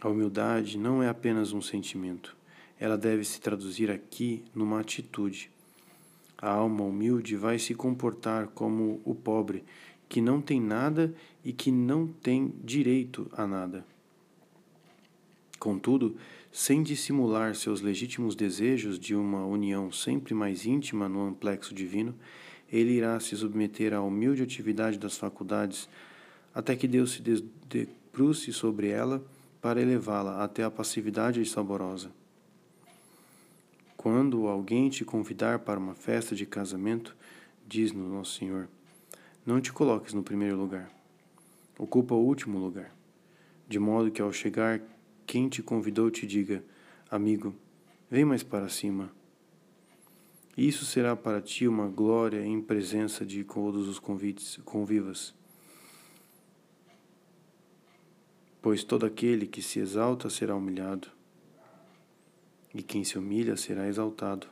[0.00, 2.36] A humildade não é apenas um sentimento
[2.78, 5.50] ela deve se traduzir aqui numa atitude.
[6.36, 9.64] A alma humilde vai se comportar como o pobre,
[10.08, 11.14] que não tem nada
[11.44, 13.86] e que não tem direito a nada.
[15.64, 16.14] Contudo,
[16.52, 22.14] sem dissimular seus legítimos desejos de uma união sempre mais íntima no amplexo divino,
[22.70, 25.88] ele irá se submeter à humilde atividade das faculdades
[26.54, 27.22] até que Deus se
[27.66, 29.24] debruce sobre ela
[29.62, 32.10] para elevá-la até a passividade saborosa.
[33.96, 37.16] Quando alguém te convidar para uma festa de casamento,
[37.66, 38.68] diz-nos Nosso Senhor,
[39.46, 40.90] não te coloques no primeiro lugar.
[41.78, 42.94] Ocupa o último lugar,
[43.66, 44.82] de modo que ao chegar,
[45.26, 46.64] quem te convidou te diga:
[47.10, 47.54] Amigo,
[48.10, 49.10] vem mais para cima.
[50.56, 55.34] Isso será para ti uma glória em presença de todos os convites, convivas.
[58.62, 61.08] Pois todo aquele que se exalta será humilhado
[62.72, 64.46] e quem se humilha será exaltado.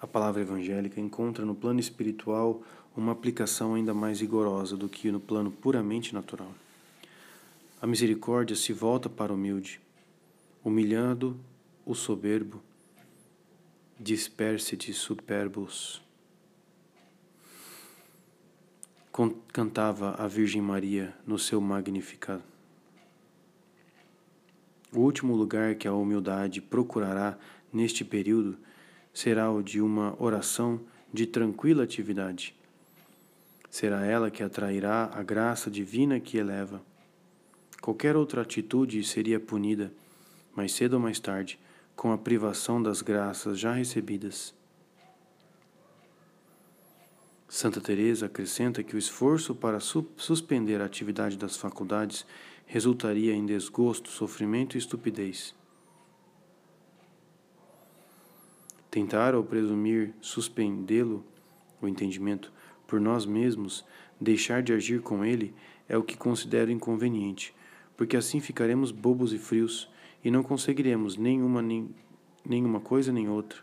[0.00, 2.62] A palavra evangélica encontra no plano espiritual
[2.96, 6.54] uma aplicação ainda mais rigorosa do que no plano puramente natural.
[7.84, 9.78] A misericórdia se volta para o humilde,
[10.64, 11.38] humilhando
[11.84, 12.62] o soberbo,
[14.00, 16.02] disperse-te superbos.
[19.52, 22.42] Cantava a Virgem Maria no seu Magnificat.
[24.90, 27.36] O último lugar que a humildade procurará
[27.70, 28.56] neste período
[29.12, 30.80] será o de uma oração
[31.12, 32.56] de tranquila atividade.
[33.68, 36.82] Será ela que atrairá a graça divina que eleva.
[37.84, 39.92] Qualquer outra atitude seria punida,
[40.56, 41.60] mais cedo ou mais tarde,
[41.94, 44.54] com a privação das graças já recebidas.
[47.46, 52.24] Santa Teresa acrescenta que o esforço para su suspender a atividade das faculdades
[52.64, 55.54] resultaria em desgosto, sofrimento e estupidez.
[58.90, 61.22] Tentar ou presumir suspendê-lo,
[61.82, 62.50] o entendimento,
[62.86, 63.84] por nós mesmos,
[64.18, 65.54] deixar de agir com ele,
[65.86, 67.54] é o que considero inconveniente,
[67.96, 69.88] porque assim ficaremos bobos e frios
[70.24, 71.94] e não conseguiremos nenhuma, nem,
[72.44, 73.60] nenhuma coisa nem outra.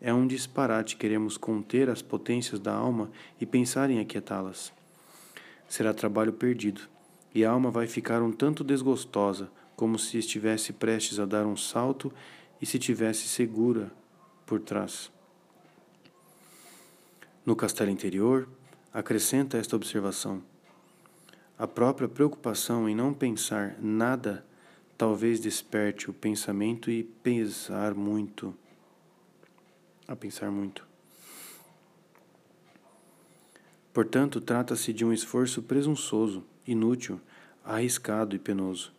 [0.00, 4.72] É um disparate queremos conter as potências da alma e pensar em aquietá-las.
[5.68, 6.82] Será trabalho perdido
[7.34, 11.56] e a alma vai ficar um tanto desgostosa, como se estivesse prestes a dar um
[11.56, 12.12] salto
[12.60, 13.90] e se tivesse segura
[14.44, 15.10] por trás.
[17.44, 18.48] No castelo interior,
[18.92, 20.42] acrescenta esta observação:
[21.58, 24.44] a própria preocupação em não pensar nada
[24.96, 28.54] talvez desperte o pensamento e pensar muito.
[30.06, 30.86] A pensar muito.
[33.92, 37.20] Portanto, trata-se de um esforço presunçoso inútil,
[37.64, 38.92] arriscado e penoso,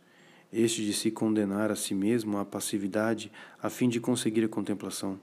[0.51, 5.19] este de se condenar a si mesmo à passividade a fim de conseguir a contemplação.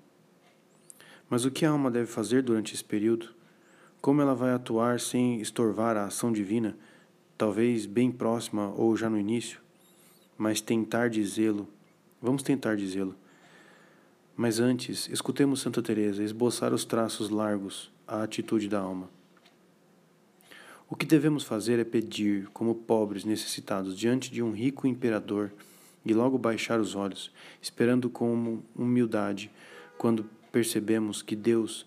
[1.29, 3.29] Mas o que a alma deve fazer durante esse período?
[4.01, 6.77] Como ela vai atuar sem estorvar a ação divina,
[7.41, 9.63] talvez bem próxima ou já no início?
[10.37, 11.67] Mas tentar dizê-lo.
[12.21, 13.15] Vamos tentar dizê-lo.
[14.37, 19.09] Mas antes, escutemos Santa Teresa esboçar os traços largos, a atitude da alma.
[20.87, 25.51] O que devemos fazer é pedir, como pobres necessitados, diante de um rico imperador,
[26.05, 27.33] e logo baixar os olhos,
[27.63, 29.51] esperando com humildade,
[29.97, 31.87] quando percebemos que Deus,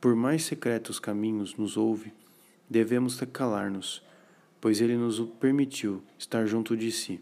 [0.00, 2.12] por mais secretos caminhos, nos ouve,
[2.70, 4.00] devemos calar-nos,
[4.62, 7.20] pois Ele nos permitiu estar junto de si,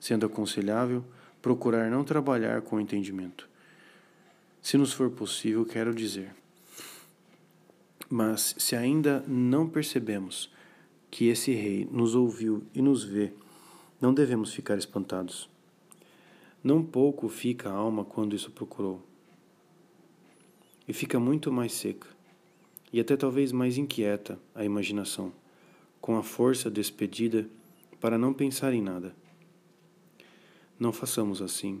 [0.00, 1.04] sendo aconselhável
[1.40, 3.48] procurar não trabalhar com entendimento.
[4.60, 6.34] Se nos for possível, quero dizer.
[8.10, 10.50] Mas se ainda não percebemos
[11.08, 13.32] que esse Rei nos ouviu e nos vê,
[14.00, 15.48] não devemos ficar espantados.
[16.64, 19.00] Não pouco fica a alma quando isso procurou.
[20.88, 22.08] E fica muito mais seca,
[22.92, 25.32] e até talvez mais inquieta a imaginação,
[26.02, 27.48] com a força despedida
[28.00, 29.14] para não pensar em nada.
[30.76, 31.80] Não façamos assim.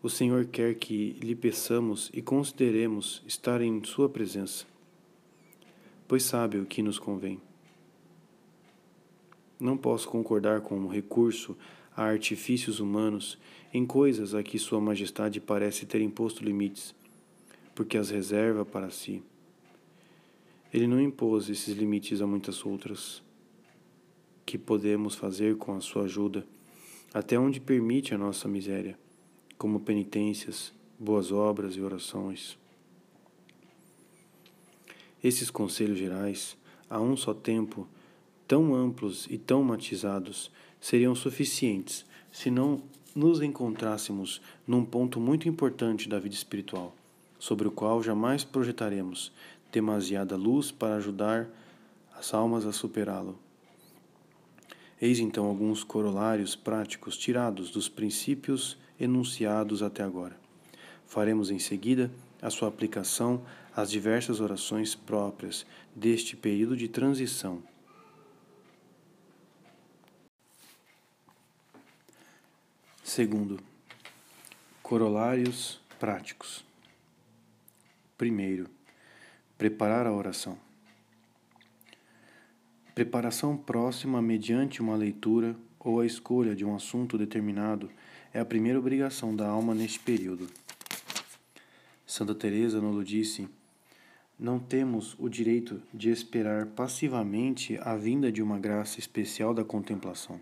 [0.00, 4.64] O Senhor quer que lhe peçamos e consideremos estar em Sua presença,
[6.06, 7.40] pois sabe o que nos convém.
[9.58, 11.56] Não posso concordar com o recurso
[11.96, 13.38] a artifícios humanos
[13.74, 16.94] em coisas a que Sua Majestade parece ter imposto limites,
[17.74, 19.20] porque as reserva para si.
[20.72, 23.20] Ele não impôs esses limites a muitas outras,
[24.44, 26.46] que podemos fazer com a Sua ajuda,
[27.12, 28.98] até onde permite a nossa miséria,
[29.58, 32.58] como penitências, boas obras e orações.
[35.22, 36.56] Esses conselhos gerais,
[36.88, 37.86] a um só tempo,
[38.46, 42.82] tão amplos e tão matizados, seriam suficientes se não
[43.14, 46.94] nos encontrássemos num ponto muito importante da vida espiritual,
[47.38, 49.32] sobre o qual jamais projetaremos
[49.70, 51.48] demasiada luz para ajudar
[52.14, 53.38] as almas a superá-lo.
[55.02, 60.40] Eis então alguns corolários práticos tirados dos princípios enunciados até agora.
[61.06, 63.44] Faremos em seguida a sua aplicação
[63.76, 67.62] às diversas orações próprias deste período de transição
[73.14, 73.62] Segundo,
[74.82, 76.64] corolários práticos.
[78.16, 78.70] Primeiro,
[79.58, 80.56] preparar a oração.
[82.94, 87.90] Preparação próxima mediante uma leitura ou a escolha de um assunto determinado
[88.34, 90.46] é a primeira obrigação da alma neste período.
[92.06, 93.48] Santa Teresa nos disse:
[94.38, 100.38] Não temos o direito de esperar passivamente a vinda de uma graça especial da contemplação.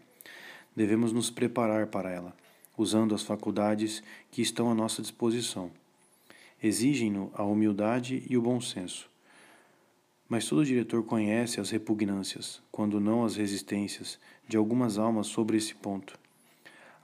[0.75, 2.35] Devemos nos preparar para ela
[2.77, 5.71] usando as faculdades que estão à nossa disposição.
[6.63, 9.10] Exigem-no a humildade e o bom senso.
[10.31, 14.17] Mas todo diretor conhece as repugnâncias, quando não as resistências,
[14.49, 16.17] de algumas almas sobre esse ponto.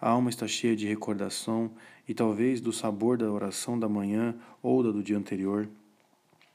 [0.01, 1.73] A alma está cheia de recordação
[2.09, 5.69] e talvez do sabor da oração da manhã ou da do dia anterior.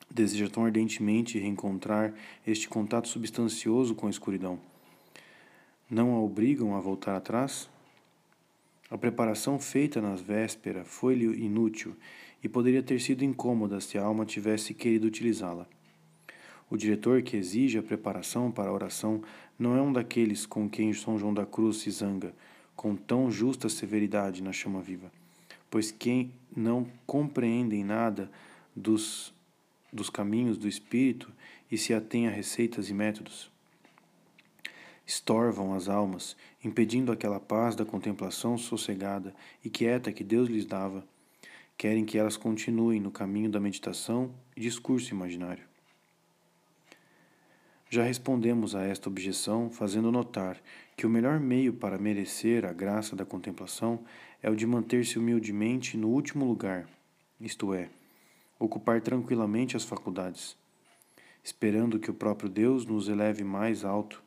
[0.09, 2.13] Deseja tão ardentemente reencontrar
[2.47, 4.57] este contato substancioso com a escuridão.
[5.89, 7.69] Não a obrigam a voltar atrás?
[8.89, 11.97] A preparação feita na véspera foi-lhe inútil
[12.41, 15.67] e poderia ter sido incômoda se a alma tivesse querido utilizá-la.
[16.71, 19.21] O diretor que exige a preparação para a oração
[19.59, 22.33] não é um daqueles com quem São João da Cruz se zanga,
[22.75, 25.11] com tão justa severidade na chama viva,
[25.69, 28.31] pois quem não compreendem nada
[28.75, 29.33] dos,
[29.91, 31.29] dos caminhos do Espírito
[31.69, 33.51] e se atém a receitas e métodos
[35.05, 41.05] estorvam as almas, impedindo aquela paz da contemplação sossegada e quieta que Deus lhes dava.
[41.77, 45.70] Querem que elas continuem no caminho da meditação e discurso imaginário.
[47.93, 50.57] Já respondemos a esta objeção fazendo notar
[50.95, 53.99] que o melhor meio para merecer a graça da contemplação
[54.41, 56.87] é o de manter-se humildemente no último lugar,
[57.37, 57.89] isto é,
[58.57, 60.55] ocupar tranquilamente as faculdades,
[61.43, 64.23] esperando que o próprio Deus nos eleve mais alto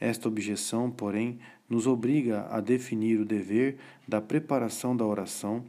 [0.00, 1.38] esta objeção, porém,
[1.70, 5.64] nos obriga a definir o dever da preparação da oração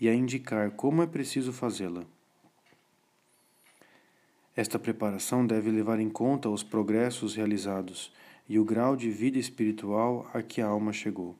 [0.00, 2.06] e a indicar como é preciso fazê-la.
[4.54, 8.12] Esta preparação deve levar em conta os progressos realizados
[8.48, 11.36] e o grau de vida espiritual a que a alma chegou.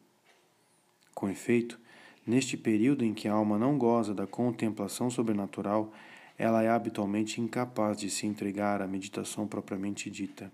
[1.14, 1.78] Com efeito,
[2.26, 5.92] neste período em que a alma não goza da contemplação sobrenatural,
[6.38, 10.50] ela é habitualmente incapaz de se entregar à meditação propriamente dita.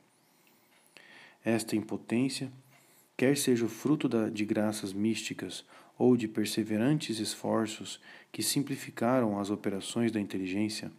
[1.44, 2.50] Esta impotência,
[3.16, 5.64] quer seja o fruto de graças místicas
[5.96, 8.00] ou de perseverantes esforços
[8.32, 10.90] que simplificaram as operações da inteligência,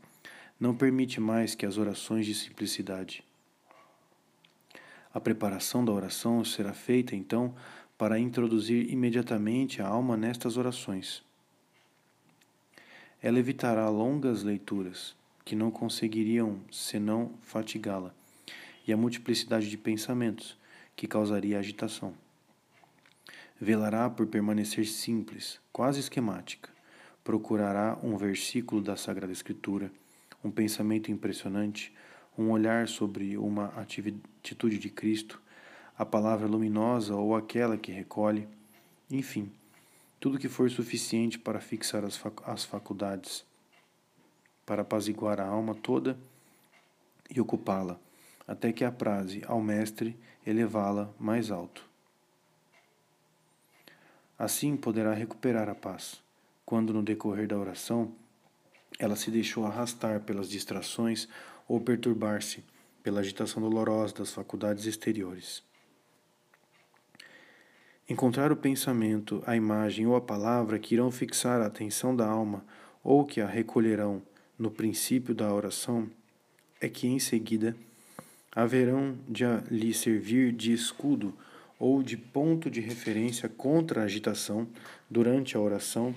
[0.60, 3.24] não permite mais que as orações de simplicidade.
[5.14, 7.56] A preparação da oração será feita, então,
[7.98, 11.24] para introduzir imediatamente a alma nestas orações.
[13.22, 18.14] Ela evitará longas leituras, que não conseguiriam senão fatigá-la,
[18.86, 20.58] e a multiplicidade de pensamentos,
[20.96, 22.14] que causaria agitação.
[23.60, 26.70] Velará por permanecer simples, quase esquemática.
[27.24, 29.92] Procurará um versículo da Sagrada Escritura,
[30.44, 31.94] um pensamento impressionante,
[32.38, 35.42] um olhar sobre uma atitude de Cristo,
[35.98, 38.48] a palavra luminosa ou aquela que recolhe,
[39.12, 39.52] enfim,
[40.20, 43.46] tudo que for suficiente para fixar as, fac as faculdades,
[44.66, 46.18] para apaziguar a alma toda
[47.30, 48.00] e ocupá-la,
[48.48, 51.84] até que apraze ao Mestre elevá-la mais alto.
[54.38, 56.22] Assim poderá recuperar a paz,
[56.66, 58.14] quando no decorrer da oração
[58.98, 61.28] ela se deixou arrastar pelas distrações
[61.68, 62.64] ou perturbar-se
[63.04, 65.64] pela agitação dolorosa das faculdades exteriores.
[68.10, 72.66] Encontrar o pensamento, a imagem ou a palavra que irão fixar a atenção da alma
[73.04, 74.22] ou que a recolherão
[74.58, 76.10] no princípio da oração
[76.82, 77.76] é que em seguida
[78.52, 81.38] haverão de lhe servir de escudo
[81.78, 84.68] ou de ponto de referência contra a agitação
[85.10, 86.14] durante a oração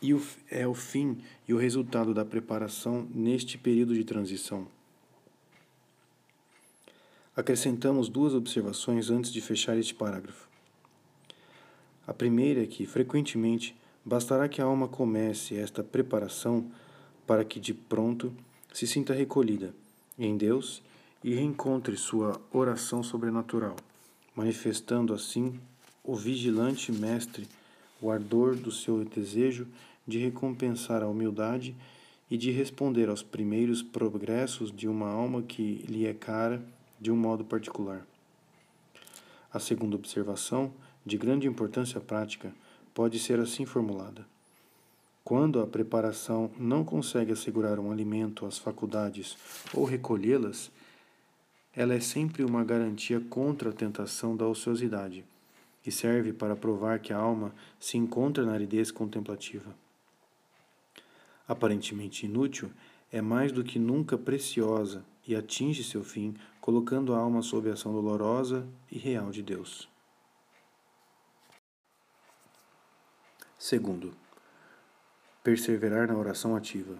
[0.00, 4.66] e o, é o fim e o resultado da preparação neste período de transição.
[7.36, 10.48] Acrescentamos duas observações antes de fechar este parágrafo.
[12.06, 16.70] A primeira é que, frequentemente, bastará que a alma comece esta preparação
[17.26, 18.32] para que de pronto
[18.72, 19.74] se sinta recolhida
[20.18, 20.82] em Deus
[21.22, 23.76] e reencontre sua oração sobrenatural,
[24.34, 25.60] manifestando assim
[26.02, 27.46] o vigilante mestre
[28.00, 29.66] o ardor do seu desejo
[30.08, 31.76] de recompensar a humildade
[32.28, 36.60] e de responder aos primeiros progressos de uma alma que lhe é cara
[37.00, 38.04] de um modo particular.
[39.52, 40.72] A segunda observação
[41.08, 42.52] de grande importância prática,
[42.92, 44.26] pode ser assim formulada.
[45.24, 49.36] Quando a preparação não consegue assegurar um alimento às faculdades
[49.72, 50.70] ou recolhê-las,
[51.74, 55.24] ela é sempre uma garantia contra a tentação da ociosidade
[55.86, 59.74] e serve para provar que a alma se encontra na aridez contemplativa.
[61.48, 62.70] Aparentemente inútil,
[63.10, 67.72] é mais do que nunca preciosa e atinge seu fim, colocando a alma sob a
[67.72, 69.88] ação dolorosa e real de Deus.
[73.58, 74.14] Segundo,
[75.42, 76.96] perseverar na oração ativa,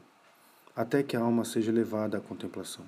[0.74, 2.84] até que a alma seja levada à contemplação.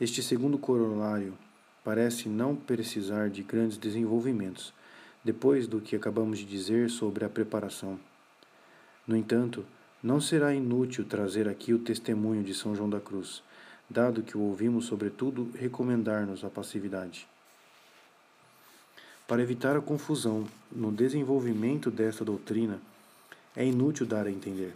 [0.00, 1.36] Este segundo corolário
[1.84, 4.72] parece não precisar de grandes desenvolvimentos,
[5.22, 7.98] depois do que acabamos de dizer sobre a preparação.
[9.06, 9.64] No entanto,
[10.06, 13.42] não será inútil trazer aqui o testemunho de São João da Cruz,
[13.90, 17.26] dado que o ouvimos, sobretudo, recomendar-nos a passividade.
[19.26, 22.80] Para evitar a confusão no desenvolvimento desta doutrina,
[23.56, 24.74] é inútil dar a entender.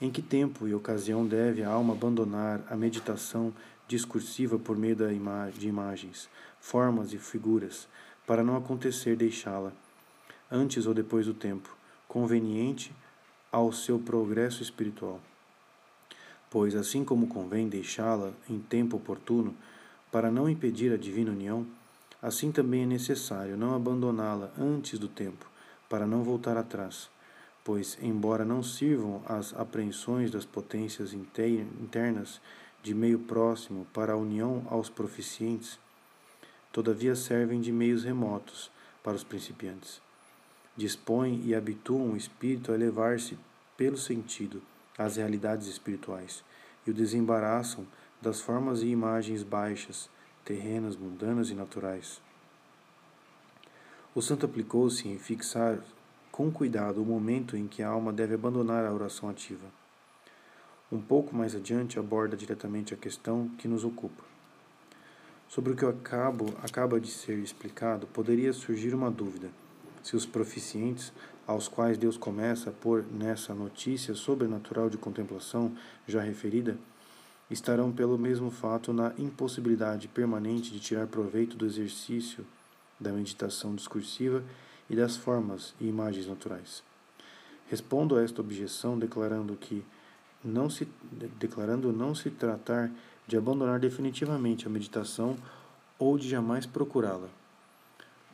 [0.00, 3.52] Em que tempo e ocasião deve a alma abandonar a meditação
[3.88, 6.28] discursiva por meio de imagens,
[6.60, 7.88] formas e figuras,
[8.24, 9.72] para não acontecer deixá-la,
[10.48, 11.76] antes ou depois do tempo,
[12.06, 12.92] conveniente
[13.50, 15.20] ao seu progresso espiritual?
[16.50, 19.54] Pois, assim como convém deixá-la em tempo oportuno,
[20.10, 21.66] para não impedir a divina união,
[22.20, 25.48] Assim também é necessário não abandoná-la antes do tempo,
[25.88, 27.08] para não voltar atrás,
[27.62, 32.40] pois, embora não sirvam as apreensões das potências internas
[32.82, 35.78] de meio próximo para a união aos proficientes,
[36.72, 38.68] todavia servem de meios remotos
[39.00, 40.02] para os principiantes.
[40.78, 43.36] Dispõem e habituam o espírito a elevar-se
[43.76, 44.62] pelo sentido
[44.96, 46.44] às realidades espirituais
[46.86, 47.84] e o desembaraçam
[48.22, 50.08] das formas e imagens baixas
[50.44, 52.20] terrenas, mundanas e naturais.
[54.14, 55.80] O santo aplicou-se em fixar
[56.30, 59.66] com cuidado o momento em que a alma deve abandonar a oração ativa.
[60.92, 64.22] Um pouco mais adiante aborda diretamente a questão que nos ocupa.
[65.48, 69.50] Sobre o que acabo, acaba de ser explicado, poderia surgir uma dúvida:
[70.08, 71.12] se os proficientes,
[71.46, 76.78] aos quais Deus começa a pôr nessa notícia sobrenatural de contemplação já referida,
[77.50, 82.46] estarão pelo mesmo fato na impossibilidade permanente de tirar proveito do exercício
[82.98, 84.42] da meditação discursiva
[84.88, 86.82] e das formas e imagens naturais.
[87.68, 89.84] Respondo a esta objeção declarando que
[90.42, 90.88] não se
[91.38, 92.90] declarando não se tratar
[93.26, 95.36] de abandonar definitivamente a meditação
[95.98, 97.28] ou de jamais procurá-la.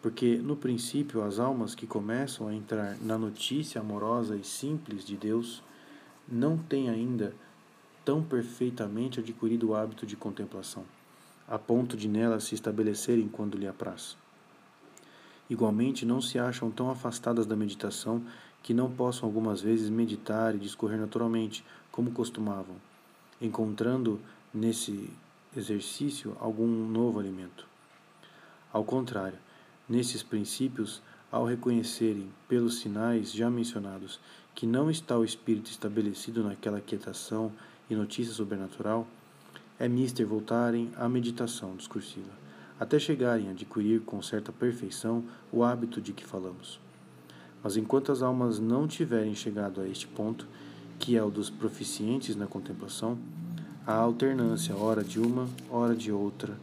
[0.05, 5.16] Porque no princípio as almas que começam a entrar na notícia amorosa e simples de
[5.16, 5.62] Deus
[6.28, 7.34] não têm ainda
[8.05, 10.84] tão perfeitamente adquirido o hábito de contemplação,
[11.48, 14.14] a ponto de nela se estabelecerem quando lhe apraz.
[15.48, 18.22] Igualmente, não se acham tão afastadas da meditação
[18.62, 22.76] que não possam algumas vezes meditar e discorrer naturalmente, como costumavam,
[23.40, 24.20] encontrando
[24.52, 25.09] nesse
[25.57, 27.66] exercício algum novo alimento.
[28.70, 29.38] Ao contrário,
[29.89, 34.20] nesses princípios, ao reconhecerem, pelos sinais já mencionados,
[34.55, 37.53] que não está o espírito estabelecido naquela quietação
[37.91, 39.07] e notícia sobrenatural,
[39.78, 42.30] é mister voltarem à meditação discursiva,
[42.78, 46.78] até chegarem a adquirir com certa perfeição o hábito de que falamos.
[47.62, 50.47] Mas enquanto as almas não tiverem chegado a este ponto,
[50.99, 53.18] que é o dos proficientes na contemplação,
[53.87, 56.57] a alternância ora de uma, ora de outra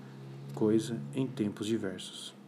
[0.56, 2.41] coisa em tempos diversos.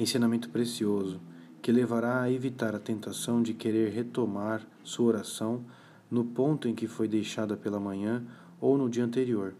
[0.00, 1.20] Ensinamento precioso
[1.60, 5.62] que levará a evitar a tentação de querer retomar sua oração
[6.10, 8.24] no ponto em que foi deixada pela manhã
[8.58, 9.54] ou no dia anterior,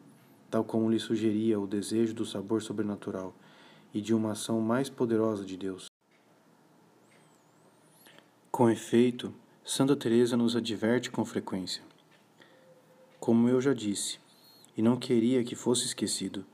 [0.51, 3.37] tal como lhe sugeria o desejo do sabor sobrenatural
[3.93, 5.89] e de uma ação mais poderosa de Deus.
[8.51, 11.83] Com efeito, Santa Teresa nos adverte com frequência.
[13.19, 14.19] Como eu já disse,
[14.75, 16.47] e não queria que fosse esquecido,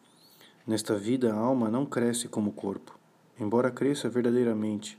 [0.66, 2.95] nesta vida a alma não cresce como o corpo,
[3.38, 4.98] embora cresça verdadeiramente.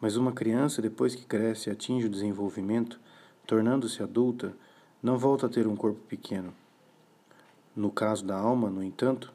[0.00, 3.00] Mas uma criança, depois que cresce e atinge o desenvolvimento,
[3.46, 4.54] tornando-se adulta,
[5.02, 6.52] não volta a ter um corpo pequeno.
[7.74, 9.32] No caso da alma, no entanto,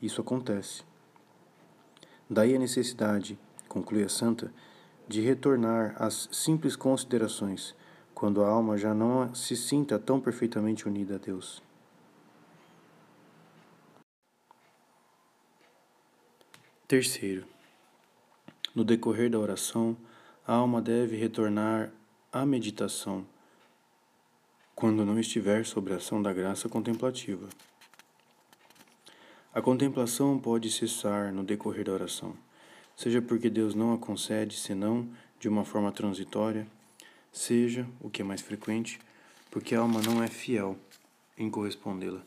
[0.00, 0.82] isso acontece.
[2.28, 4.52] Daí a necessidade, conclui a santa,
[5.06, 7.74] de retornar às simples considerações,
[8.14, 11.62] quando a alma já não se sinta tão perfeitamente unida a Deus.
[16.86, 17.46] Terceiro,
[18.74, 19.96] no decorrer da oração,
[20.46, 21.90] a alma deve retornar
[22.30, 23.26] à meditação
[24.74, 27.48] quando não estiver sob a ação da graça contemplativa.
[29.54, 32.36] A contemplação pode cessar no decorrer da oração,
[32.94, 35.08] seja porque Deus não a concede senão
[35.40, 36.66] de uma forma transitória,
[37.32, 39.00] seja, o que é mais frequente,
[39.50, 40.76] porque a alma não é fiel
[41.38, 42.20] em correspondê-la.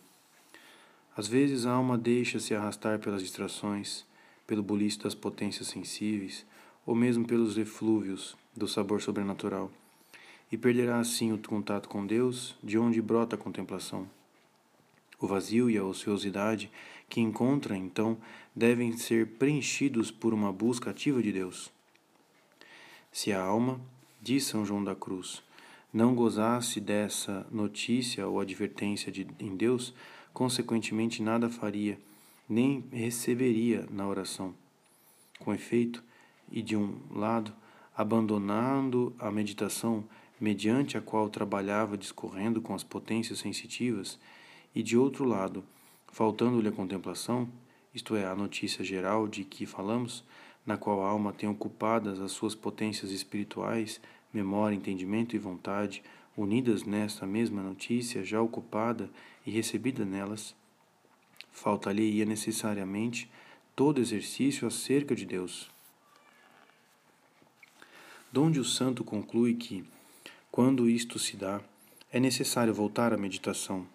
[1.16, 4.08] Às vezes a alma deixa-se arrastar pelas distrações,
[4.48, 6.46] pelo buliço das potências sensíveis,
[6.86, 9.70] ou mesmo pelos eflúvios do sabor sobrenatural
[10.52, 14.08] e perderá assim o contato com Deus, de onde brota a contemplação.
[15.20, 16.72] O vazio e a ociosidade
[17.10, 18.18] que encontra, então,
[18.56, 21.72] devem ser preenchidos por uma busca ativa de Deus.
[23.12, 23.80] Se a alma,
[24.22, 25.42] diz São João da Cruz,
[25.94, 29.94] não gozasse dessa notícia ou advertência de, em Deus,
[30.34, 31.98] consequentemente nada faria,
[32.48, 34.54] nem receberia na oração.
[35.40, 36.04] Com efeito,
[36.52, 37.54] e de um lado,
[37.96, 40.04] abandonando a meditação,
[40.40, 44.20] mediante a qual trabalhava discorrendo com as potências sensitivas,
[44.74, 45.64] e de outro lado,
[46.12, 47.50] faltando-lhe a contemplação,
[47.94, 50.24] isto é, a notícia geral de que falamos,
[50.66, 54.00] na qual a alma tem ocupadas as suas potências espirituais,
[54.34, 56.04] memória, entendimento e vontade,
[56.36, 59.10] unidas nesta mesma notícia, já ocupada
[59.46, 60.56] e recebida nelas,
[61.58, 63.30] falta-lhe necessariamente
[63.76, 65.72] todo exercício acerca de Deus.
[68.32, 69.84] Donde o santo conclui que,
[70.52, 71.60] quando isto se dá,
[72.12, 73.88] é necessário voltar à meditação.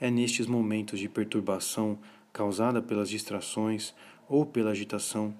[0.00, 1.98] É nestes momentos de perturbação
[2.32, 3.94] causada pelas distrações
[4.26, 5.36] ou pela agitação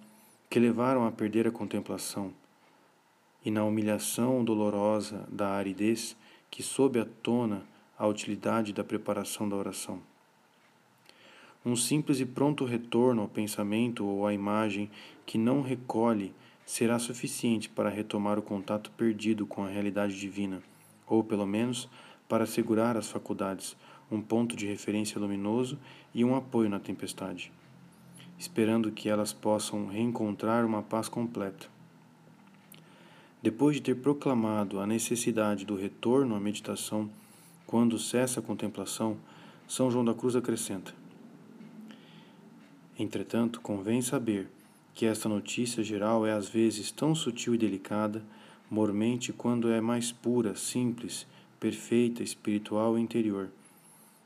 [0.51, 2.32] que levaram a perder a contemplação,
[3.43, 6.14] e na humilhação dolorosa da aridez
[6.51, 7.66] que sob a tona
[7.99, 10.14] a utilidade da preparação da oração.
[11.67, 14.91] Um simples e pronto retorno ao pensamento ou à imagem
[15.25, 16.35] que não recolhe
[16.67, 20.62] será suficiente para retomar o contato perdido com a realidade divina,
[21.07, 21.89] ou, pelo menos,
[22.29, 23.77] para assegurar às faculdades
[24.11, 25.79] um ponto de referência luminoso
[26.15, 27.51] e um apoio na tempestade,
[28.39, 31.67] esperando que elas possam reencontrar uma paz completa.
[33.43, 37.11] Depois de ter proclamado a necessidade do retorno à meditação
[37.67, 39.17] quando cessa a contemplação,
[39.67, 40.95] São João da Cruz acrescenta:
[42.99, 44.49] Entretanto, convém saber
[44.95, 48.22] que esta notícia geral é às vezes tão sutil e delicada,
[48.70, 51.26] mormente quando é mais pura, simples,
[51.59, 53.51] perfeita, espiritual e interior,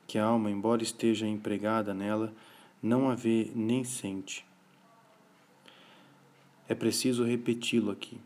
[0.07, 2.35] que a alma, embora esteja empregada nela,
[2.83, 4.45] não a vê nem sente.
[6.69, 8.21] É preciso repeti-lo aqui.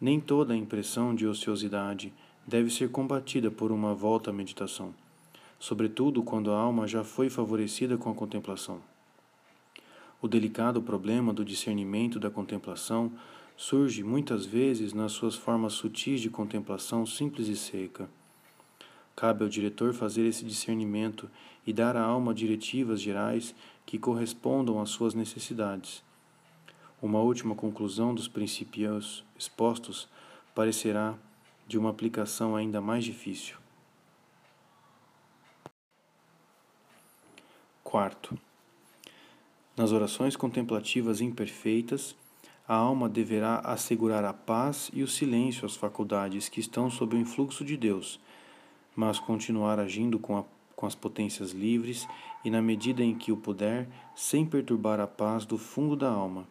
[0.00, 2.12] Nem toda a impressão de ociosidade
[2.46, 4.92] deve ser combatida por uma volta à meditação,
[5.58, 8.80] sobretudo quando a alma já foi favorecida com a contemplação.
[10.20, 13.12] O delicado problema do discernimento da contemplação
[13.56, 18.08] surge muitas vezes nas suas formas sutis de contemplação simples e seca.
[19.14, 21.30] Cabe ao diretor fazer esse discernimento
[21.64, 23.54] e dar à alma diretivas gerais
[23.86, 26.02] que correspondam às suas necessidades.
[27.00, 30.08] Uma última conclusão dos princípios expostos
[30.52, 31.14] parecerá
[31.66, 33.56] de uma aplicação ainda mais difícil.
[37.84, 38.36] Quarto,
[39.78, 42.16] Nas orações contemplativas imperfeitas,
[42.66, 47.20] a alma deverá assegurar a paz e o silêncio às faculdades que estão sob o
[47.20, 48.18] influxo de Deus,
[48.96, 52.08] mas continuar agindo com, a, com as potências livres
[52.44, 56.44] e, na medida em que o puder, sem perturbar a paz do fundo da alma.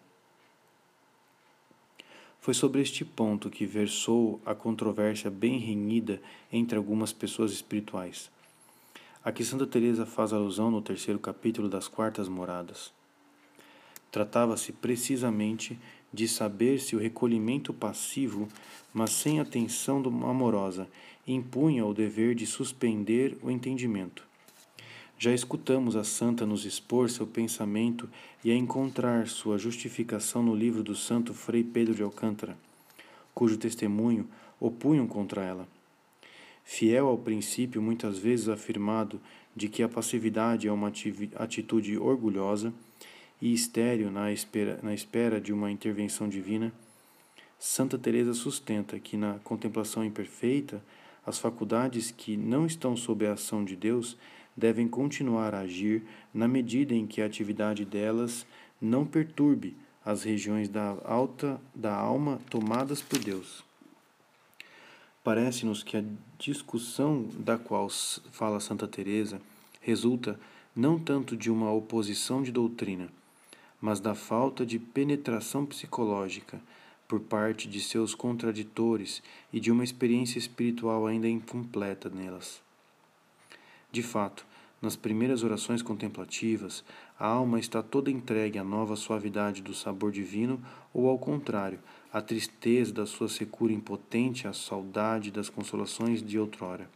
[2.39, 8.31] Foi sobre este ponto que versou a controvérsia bem renhida entre algumas pessoas espirituais.
[9.21, 12.95] A que Santa Teresa faz alusão no terceiro capítulo das Quartas Moradas.
[14.11, 15.77] Tratava-se precisamente
[16.13, 18.47] de saber se o recolhimento passivo,
[18.93, 19.97] mas sem atenção
[20.27, 20.87] amorosa,
[21.27, 24.25] impunha o dever de suspender o entendimento.
[25.19, 28.07] Já escutamos a santa nos expor seu pensamento
[28.43, 32.57] e a encontrar sua justificação no livro do santo Frei Pedro de Alcântara,
[33.33, 34.27] cujo testemunho
[34.59, 35.67] opunham contra ela.
[36.63, 39.19] Fiel ao princípio muitas vezes afirmado
[39.55, 40.91] de que a passividade é uma
[41.35, 42.71] atitude orgulhosa
[43.41, 46.71] e estéril na espera, na espera de uma intervenção divina,
[47.59, 50.81] Santa Teresa sustenta que na contemplação imperfeita
[51.25, 54.17] as faculdades que não estão sob a ação de Deus
[54.55, 58.45] devem continuar a agir na medida em que a atividade delas
[58.81, 59.75] não perturbe
[60.05, 63.63] as regiões da alta da alma tomadas por Deus.
[65.23, 66.03] Parece-nos que a
[66.39, 67.89] discussão da qual
[68.31, 69.41] fala Santa Teresa
[69.81, 70.39] resulta
[70.73, 73.09] não tanto de uma oposição de doutrina,
[73.81, 76.59] mas da falta de penetração psicológica
[77.07, 79.23] por parte de seus contraditores
[79.53, 82.61] e de uma experiência espiritual ainda incompleta nelas.
[83.91, 84.45] De fato,
[84.81, 86.83] nas primeiras orações contemplativas,
[87.19, 90.61] a alma está toda entregue à nova suavidade do sabor divino,
[90.93, 91.79] ou ao contrário,
[92.13, 96.87] à tristeza da sua secura impotente, à saudade das consolações de outrora.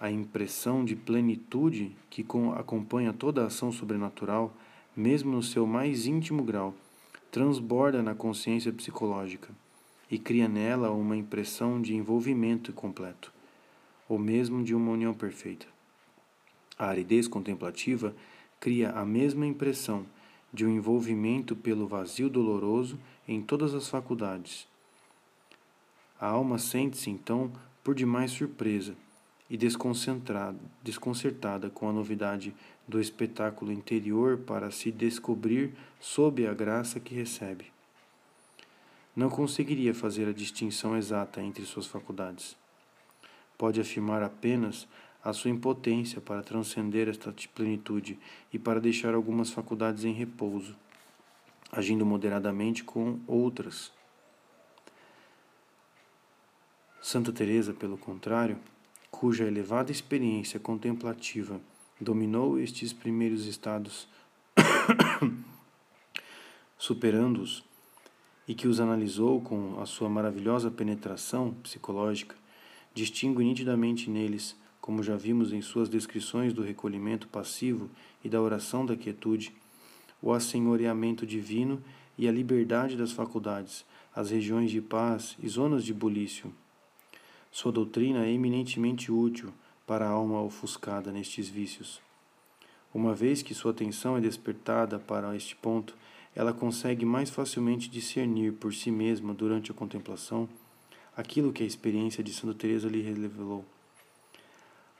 [0.00, 2.26] A impressão de plenitude que
[2.56, 4.52] acompanha toda a ação sobrenatural,
[4.96, 6.74] mesmo no seu mais íntimo grau,
[7.30, 9.50] transborda na consciência psicológica
[10.10, 13.32] e cria nela uma impressão de envolvimento completo,
[14.08, 15.66] ou mesmo de uma união perfeita.
[16.78, 18.14] A aridez contemplativa
[18.60, 20.06] cria a mesma impressão
[20.52, 24.68] de um envolvimento pelo vazio doloroso em todas as faculdades.
[26.20, 27.50] A alma sente-se, então,
[27.82, 28.94] por demais surpresa
[29.50, 32.54] e desconcertada com a novidade
[32.86, 37.72] do espetáculo interior para se descobrir sob a graça que recebe.
[39.16, 42.56] Não conseguiria fazer a distinção exata entre suas faculdades.
[43.56, 44.86] Pode afirmar apenas
[45.22, 48.18] a sua impotência para transcender esta plenitude
[48.52, 50.76] e para deixar algumas faculdades em repouso,
[51.72, 53.90] agindo moderadamente com outras.
[57.00, 58.58] Santa Teresa, pelo contrário,
[59.10, 61.60] cuja elevada experiência contemplativa
[62.00, 64.08] dominou estes primeiros estados,
[66.78, 67.64] superando-os,
[68.46, 72.36] e que os analisou com a sua maravilhosa penetração psicológica,
[72.94, 77.88] distingue nitidamente neles como já vimos em suas descrições do recolhimento passivo
[78.22, 79.50] e da oração da quietude,
[80.20, 81.82] o assenhoreamento divino
[82.18, 83.82] e a liberdade das faculdades,
[84.14, 86.52] as regiões de paz e zonas de bulício.
[87.50, 89.54] Sua doutrina é eminentemente útil
[89.86, 92.00] para a alma ofuscada nestes vícios.
[92.92, 95.96] Uma vez que sua atenção é despertada para este ponto,
[96.34, 100.48] ela consegue mais facilmente discernir por si mesma durante a contemplação
[101.16, 103.64] aquilo que a experiência de Santa Teresa lhe revelou.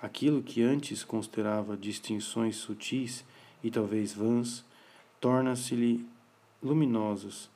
[0.00, 3.24] Aquilo que antes considerava distinções sutis
[3.62, 4.64] e talvez vãs,
[5.20, 6.06] torna-se-lhe
[6.62, 7.48] luminosas,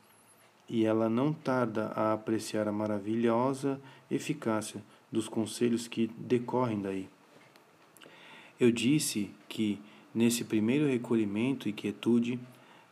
[0.69, 7.09] e ela não tarda a apreciar a maravilhosa eficácia dos conselhos que decorrem daí.
[8.61, 9.79] Eu disse que,
[10.13, 12.41] nesse primeiro recolhimento e quietude,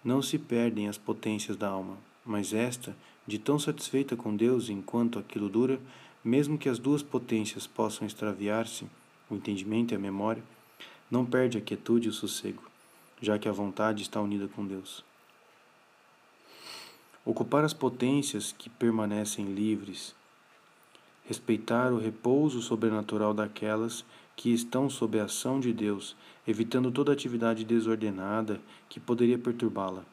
[0.05, 2.97] não se perdem as potências da alma, mas esta,
[3.27, 5.81] de tão satisfeita com Deus enquanto aquilo dura,
[6.23, 8.87] mesmo que as duas potências possam extraviar-se,
[9.29, 10.43] o entendimento e a memória,
[11.11, 12.63] não perde a quietude e o sossego,
[13.21, 15.05] já que a vontade está unida com Deus.
[17.25, 20.15] Ocupar as potências que permanecem livres,
[21.29, 24.05] respeitar o repouso sobrenatural daquelas
[24.37, 26.15] que estão sob a ação de Deus,
[26.47, 30.05] evitando toda atividade desordenada que poderia perturbá-la.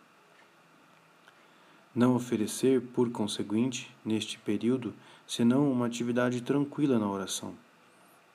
[1.93, 4.93] Não oferecer, por conseguinte, neste período,
[5.27, 7.53] senão uma atividade tranquila na oração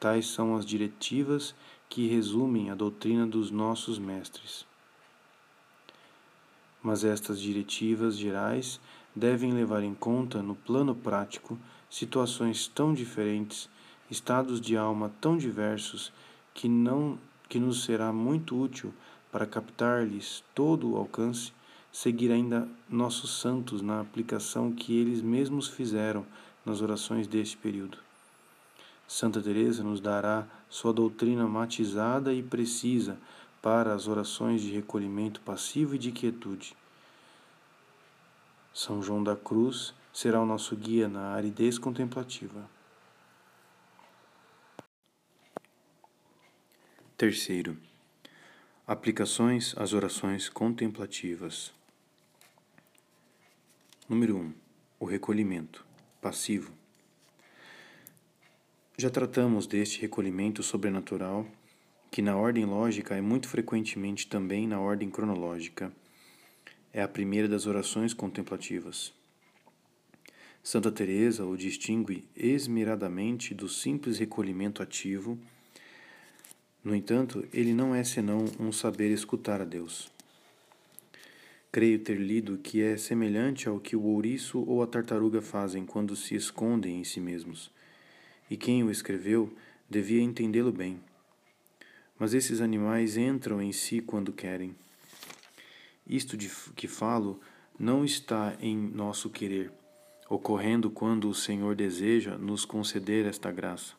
[0.01, 1.57] Tais são as diretivas
[1.89, 4.65] que resumem a doutrina dos nossos mestres.
[6.81, 8.81] Mas estas diretivas gerais
[9.15, 11.59] devem levar em conta, no plano prático,
[11.91, 13.69] situações tão diferentes,
[14.11, 16.13] estados de alma tão diversos,
[16.55, 18.93] que não que nos será muito útil
[19.33, 21.53] para captar-lhes todo o alcance,
[21.93, 26.27] seguir ainda nossos santos na aplicação que eles mesmos fizeram
[26.65, 27.99] nas orações deste período.
[29.07, 33.19] Santa Teresa nos dará sua doutrina matizada e precisa
[33.63, 36.77] para as orações de recolhimento passivo e de quietude.
[38.73, 42.78] São João da Cruz será o nosso guia na aridez contemplativa.
[47.19, 47.77] Terceiro,
[48.87, 51.73] aplicações às orações contemplativas.
[54.09, 54.41] Número 1.
[54.41, 54.55] Um,
[55.01, 55.85] o recolhimento
[56.23, 56.71] passivo.
[58.97, 61.45] Já tratamos deste recolhimento sobrenatural,
[62.09, 65.93] que na ordem lógica é muito frequentemente também na ordem cronológica.
[66.93, 69.13] É a primeira das orações contemplativas.
[70.63, 75.37] Santa Teresa o distingue esmeradamente do simples recolhimento ativo.
[76.89, 80.11] No entanto, ele não é senão um saber escutar a Deus.
[81.71, 86.17] Creio ter lido que é semelhante ao que o ouriço ou a tartaruga fazem quando
[86.17, 87.71] se escondem em si mesmos
[88.51, 89.55] e quem o escreveu
[89.87, 90.99] devia entendê-lo bem.
[92.19, 94.75] Mas esses animais entram em si quando querem.
[96.07, 97.39] Isto de que falo
[97.79, 99.71] não está em nosso querer,
[100.27, 103.98] ocorrendo quando o Senhor deseja nos conceder esta graça.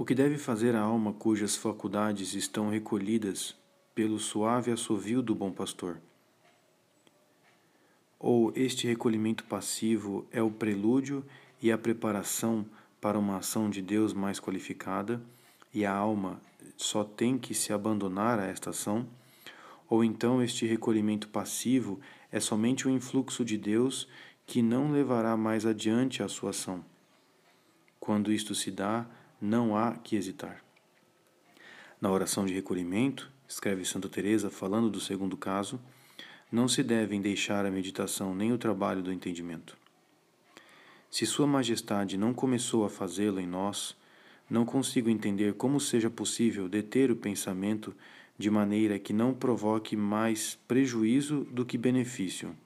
[0.00, 3.54] O que deve fazer a alma cujas faculdades estão recolhidas
[3.94, 6.00] pelo suave assovio do bom pastor?
[8.18, 11.22] Ou este recolhimento passivo é o prelúdio
[11.60, 12.64] e a preparação
[12.98, 15.20] para uma ação de Deus mais qualificada,
[15.74, 16.40] e a alma
[16.78, 19.06] só tem que se abandonar a esta ação,
[19.86, 22.00] ou então este recolhimento passivo
[22.32, 24.08] é somente o influxo de Deus
[24.46, 26.82] que não levará mais adiante a sua ação.
[28.00, 29.06] Quando isto se dá,
[29.40, 30.62] não há que hesitar.
[32.00, 35.80] Na oração de recolhimento, escreve Santa Teresa falando do segundo caso,
[36.50, 39.76] não se devem deixar a meditação nem o trabalho do entendimento.
[41.10, 43.96] Se Sua Majestade não começou a fazê-lo em nós,
[44.48, 47.94] não consigo entender como seja possível deter o pensamento
[48.36, 52.56] de maneira que não provoque mais prejuízo do que benefício.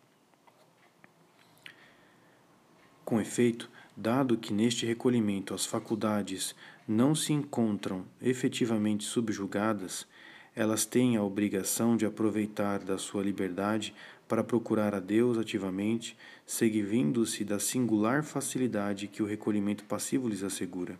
[3.04, 6.54] Com efeito, dado que neste recolhimento as faculdades
[6.86, 10.06] não se encontram efetivamente subjugadas,
[10.54, 13.94] elas têm a obrigação de aproveitar da sua liberdade
[14.28, 16.16] para procurar a Deus ativamente,
[16.46, 20.98] seguindo-se da singular facilidade que o recolhimento passivo lhes assegura.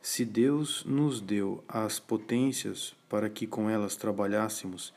[0.00, 4.92] Se Deus nos deu as potências para que com elas trabalhássemos,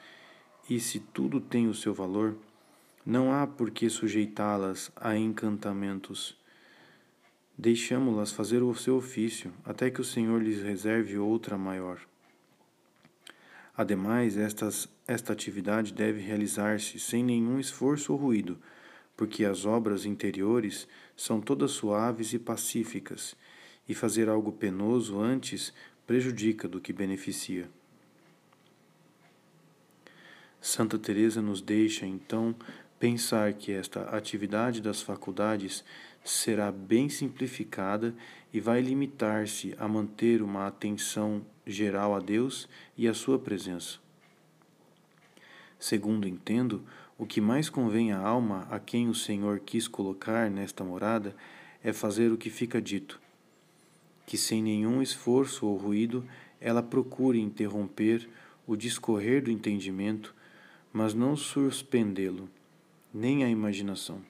[0.69, 2.35] e se tudo tem o seu valor,
[3.07, 6.37] não há por que sujeitá-las a encantamentos.
[7.57, 12.01] Deixamo-las fazer o seu ofício, até que o Senhor lhes reserve outra maior.
[13.77, 18.57] Ademais, estas, esta atividade deve realizar-se sem nenhum esforço ou ruído,
[19.15, 20.85] porque as obras interiores
[21.15, 23.37] são todas suaves e pacíficas,
[23.87, 25.73] e fazer algo penoso antes
[26.05, 27.69] prejudica do que beneficia.
[30.59, 32.53] Santa Teresa nos deixa então
[32.99, 35.83] pensar que esta atividade das faculdades
[36.23, 38.13] será bem simplificada
[38.51, 42.67] e vai limitar-se a manter uma atenção geral a Deus
[42.97, 43.99] e a sua presença.
[45.79, 46.83] Segundo entendo,
[47.17, 51.35] o que mais convém à alma a quem o Senhor quis colocar nesta morada
[51.83, 53.19] é fazer o que fica dito,
[54.25, 56.25] que sem nenhum esforço ou ruído
[56.59, 58.27] ela procure interromper
[58.65, 60.35] o discorrer do entendimento,
[60.91, 62.49] mas não suspendê-lo,
[63.17, 64.21] nem a imaginação.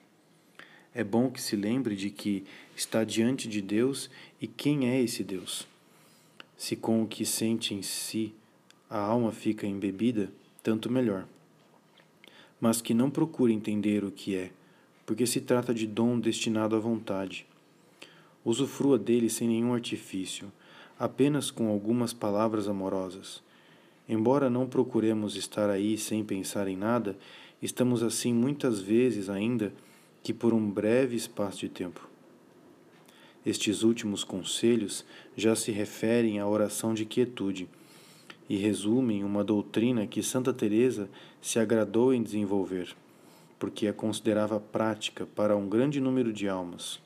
[0.94, 4.10] É bom que se lembre de que está diante de Deus
[4.40, 5.68] e quem é esse Deus.
[6.56, 8.34] Se com o que sente em si
[8.88, 10.32] a alma fica embebida,
[10.62, 11.26] tanto melhor.
[12.58, 14.50] Mas que não procure entender o que é,
[15.04, 17.46] porque se trata de dom destinado à vontade.
[18.42, 20.50] Usufrua dele sem nenhum artifício,
[20.98, 23.42] apenas com algumas palavras amorosas.
[24.08, 27.16] Embora não procuremos estar aí sem pensar em nada,
[27.62, 29.72] estamos assim muitas vezes ainda
[30.22, 32.08] que por um breve espaço de tempo.
[33.44, 35.04] Estes últimos conselhos
[35.36, 37.68] já se referem à oração de quietude
[38.48, 41.08] e resumem uma doutrina que Santa Teresa
[41.40, 42.94] se agradou em desenvolver,
[43.58, 47.00] porque a considerava prática para um grande número de almas.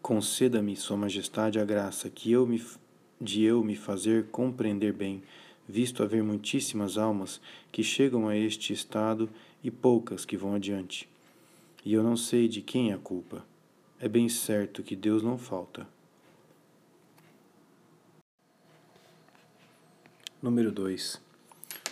[0.00, 2.62] Conceda-me, Sua Majestade, a graça que eu me,
[3.20, 5.22] de eu me fazer compreender bem,
[5.68, 9.28] visto haver muitíssimas almas que chegam a este estado
[9.62, 11.08] e poucas que vão adiante.
[11.84, 13.44] E eu não sei de quem é a culpa
[14.00, 15.86] é bem certo que Deus não falta.
[20.40, 21.20] Número 2.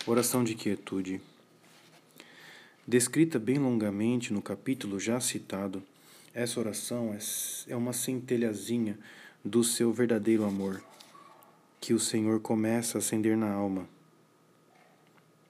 [0.06, 1.20] Oração de quietude.
[2.86, 5.82] Descrita bem longamente no capítulo já citado,
[6.32, 7.18] essa oração é,
[7.72, 8.96] é uma centelhazinha
[9.44, 10.80] do seu verdadeiro amor,
[11.80, 13.88] que o Senhor começa a acender na alma.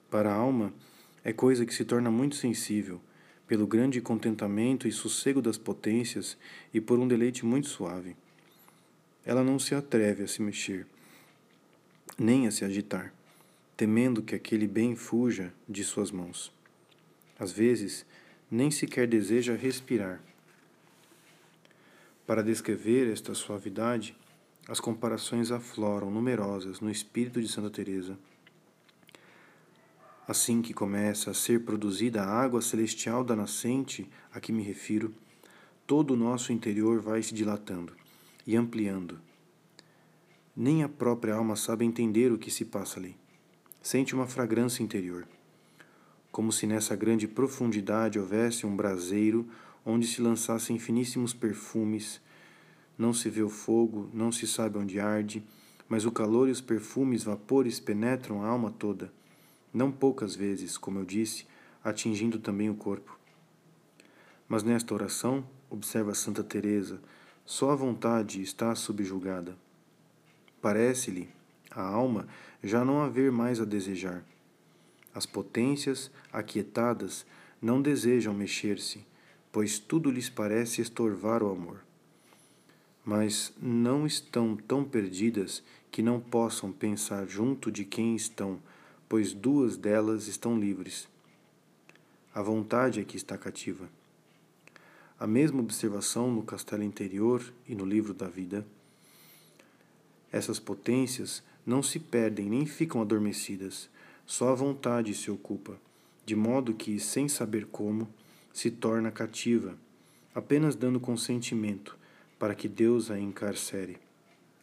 [0.09, 0.73] Para a alma,
[1.23, 3.01] é coisa que se torna muito sensível,
[3.47, 6.37] pelo grande contentamento e sossego das potências
[6.73, 8.15] e por um deleite muito suave.
[9.25, 10.85] Ela não se atreve a se mexer
[12.17, 13.13] nem a se agitar,
[13.75, 16.51] temendo que aquele bem fuja de suas mãos.
[17.37, 18.05] Às vezes,
[18.49, 20.21] nem sequer deseja respirar.
[22.25, 24.15] Para descrever esta suavidade,
[24.67, 28.17] as comparações afloram numerosas no espírito de Santa Teresa.
[30.27, 35.13] Assim que começa a ser produzida a água celestial da nascente a que me refiro,
[35.85, 37.93] todo o nosso interior vai se dilatando
[38.45, 39.17] e ampliando,
[40.53, 43.15] nem a própria alma sabe entender o que se passa ali.
[43.81, 45.25] Sente uma fragrância interior,
[46.29, 49.47] como se nessa grande profundidade houvesse um braseiro
[49.85, 52.19] onde se lançassem finíssimos perfumes.
[52.97, 55.41] Não se vê o fogo, não se sabe onde arde,
[55.87, 59.13] mas o calor e os perfumes, vapores penetram a alma toda,
[59.77, 61.45] não poucas vezes, como eu disse,
[61.83, 63.17] atingindo também o corpo.
[64.49, 66.99] Mas nesta oração, observa Santa Teresa,
[67.45, 69.55] só a vontade está subjugada.
[70.59, 71.29] Parece-lhe,
[71.69, 72.27] a alma,
[72.63, 74.25] já não haver mais a desejar.
[75.13, 77.25] As potências, aquietadas,
[77.61, 79.05] não desejam mexer-se,
[79.51, 81.83] pois tudo lhes parece estorvar o amor.
[83.05, 88.59] Mas não estão tão perdidas que não possam pensar junto de quem estão,
[89.09, 91.07] pois duas delas estão livres.
[92.33, 93.89] A vontade é que está cativa.
[95.19, 98.65] A mesma observação no castelo interior e no livro da vida
[100.31, 103.89] essas potências não se perdem nem ficam adormecidas,
[104.25, 105.79] só a vontade se ocupa,
[106.25, 108.07] de modo que, sem saber como,
[108.53, 109.77] se torna cativa,
[110.35, 111.97] apenas dando consentimento
[112.37, 113.97] para que Deus a encarcere,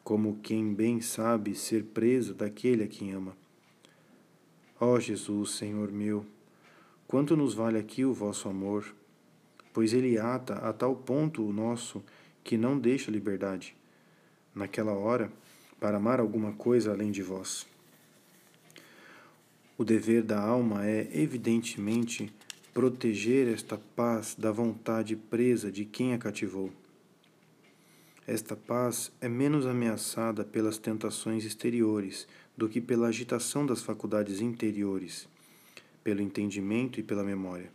[0.02, 3.36] como quem bem sabe ser presa daquele a quem ama.
[4.80, 6.26] Ó Jesus, Senhor meu,
[7.06, 8.84] quanto nos vale aqui o vosso amor,
[9.72, 12.02] pois ele ata a tal ponto o nosso
[12.42, 13.76] que não deixa liberdade.
[14.54, 15.30] Naquela hora,
[15.78, 17.66] para amar alguma coisa além de vós.
[19.76, 22.32] O dever da alma é, evidentemente,
[22.72, 26.70] proteger esta paz da vontade presa de quem a cativou.
[28.26, 35.28] Esta paz é menos ameaçada pelas tentações exteriores do que pela agitação das faculdades interiores,
[36.02, 37.70] pelo entendimento e pela memória.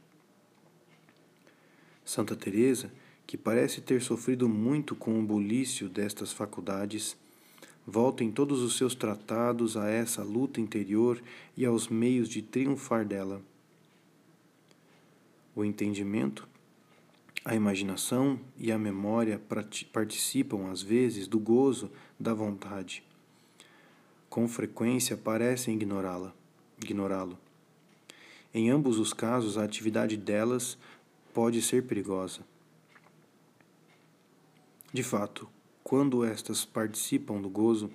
[2.06, 2.92] Santa Teresa,
[3.28, 7.16] que parece ter sofrido muito com o bulício destas faculdades,
[7.86, 11.22] volta em todos os seus tratados a essa luta interior
[11.56, 13.42] e aos meios de triunfar dela.
[15.56, 16.48] O entendimento,
[17.44, 19.42] a imaginação e a memória
[19.92, 23.04] participam, às vezes, do gozo da vontade.
[24.30, 26.34] Com frequência parecem ignorá-la,
[26.84, 27.38] ignorá-lo.
[28.54, 30.78] Em ambos os casos, a atividade delas
[31.34, 32.42] pode ser perigosa.
[34.94, 35.50] De fato,
[35.84, 37.90] quando estas participam do gozo,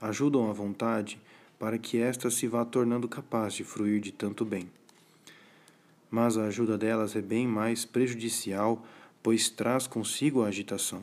[0.00, 1.20] ajudam a vontade
[1.58, 4.70] para que esta se vá tornando capaz de fruir de tanto bem.
[6.10, 8.84] Mas a ajuda delas é bem mais prejudicial,
[9.22, 11.02] pois traz consigo a agitação.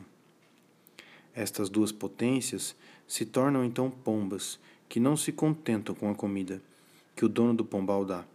[1.34, 2.76] Estas duas potências
[3.06, 4.58] se tornam então pombas,
[4.92, 6.60] que não se contentam com a comida
[7.16, 8.26] que o dono do pombal dá,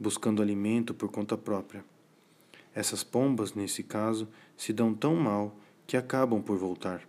[0.00, 1.84] buscando alimento por conta própria.
[2.74, 5.54] Essas pombas, nesse caso, se dão tão mal
[5.86, 7.06] que acabam por voltar.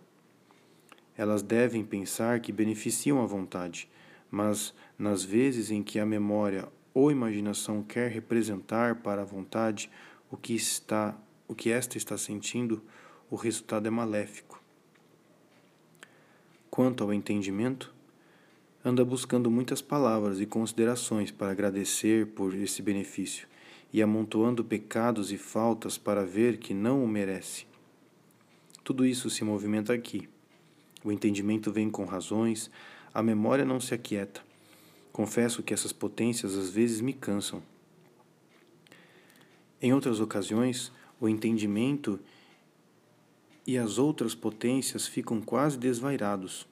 [1.16, 3.88] Elas devem pensar que beneficiam a vontade,
[4.30, 9.90] mas nas vezes em que a memória ou imaginação quer representar para a vontade
[10.30, 11.16] o que está,
[11.48, 12.82] o que esta está sentindo,
[13.30, 14.60] o resultado é maléfico.
[16.70, 17.98] Quanto ao entendimento,
[18.84, 23.48] anda buscando muitas palavras e considerações para agradecer por esse benefício
[23.92, 27.66] e amontoando pecados e faltas para ver que não o merece.
[28.84, 30.28] Tudo isso se movimenta aqui
[31.02, 32.70] o entendimento vem com razões,
[33.12, 34.42] a memória não se aquieta.
[35.12, 37.62] Confesso que essas potências às vezes me cansam.
[39.80, 42.20] Em outras ocasiões, o entendimento
[43.66, 46.68] e as outras potências ficam quase desvairados.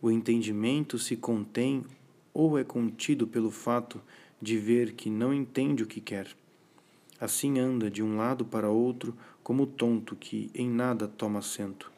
[0.00, 1.84] O entendimento se contém
[2.32, 4.00] ou é contido pelo fato
[4.40, 6.28] de ver que não entende o que quer.
[7.20, 11.90] Assim anda de um lado para outro como o tonto que em nada toma assento.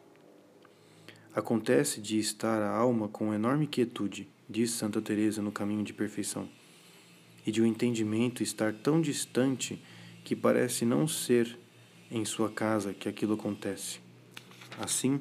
[1.35, 6.49] Acontece de estar a alma com enorme quietude, diz Santa Teresa no caminho de perfeição,
[7.47, 9.81] e de o um entendimento estar tão distante
[10.25, 11.59] que parece não ser
[12.11, 14.01] em sua casa que aquilo acontece.
[14.79, 15.21] Assim,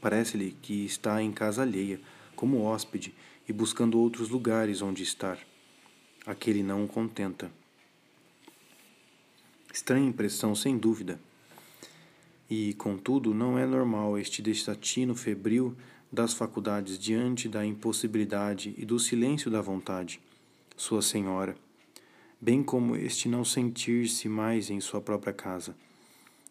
[0.00, 2.00] parece-lhe que está em casa alheia,
[2.34, 3.14] como hóspede,
[3.48, 5.38] e buscando outros lugares onde estar.
[6.26, 7.50] Aquele não o contenta.
[9.72, 11.18] Estranha impressão, sem dúvida.
[12.50, 15.76] E, contudo, não é normal este desatino febril
[16.10, 20.20] das faculdades diante da impossibilidade e do silêncio da vontade,
[20.76, 21.54] Sua Senhora,
[22.40, 25.76] bem como este não sentir-se mais em sua própria casa,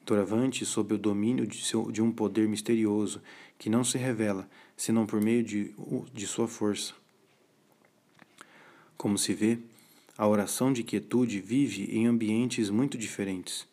[0.07, 3.21] doravante sob o domínio de, seu, de um poder misterioso
[3.59, 5.75] que não se revela senão por meio de,
[6.13, 6.93] de sua força.
[8.95, 9.59] Como se vê,
[10.17, 13.67] a oração de quietude vive em ambientes muito diferentes.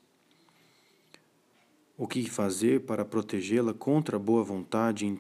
[1.97, 5.16] O que fazer para protegê-la contra a boa vontade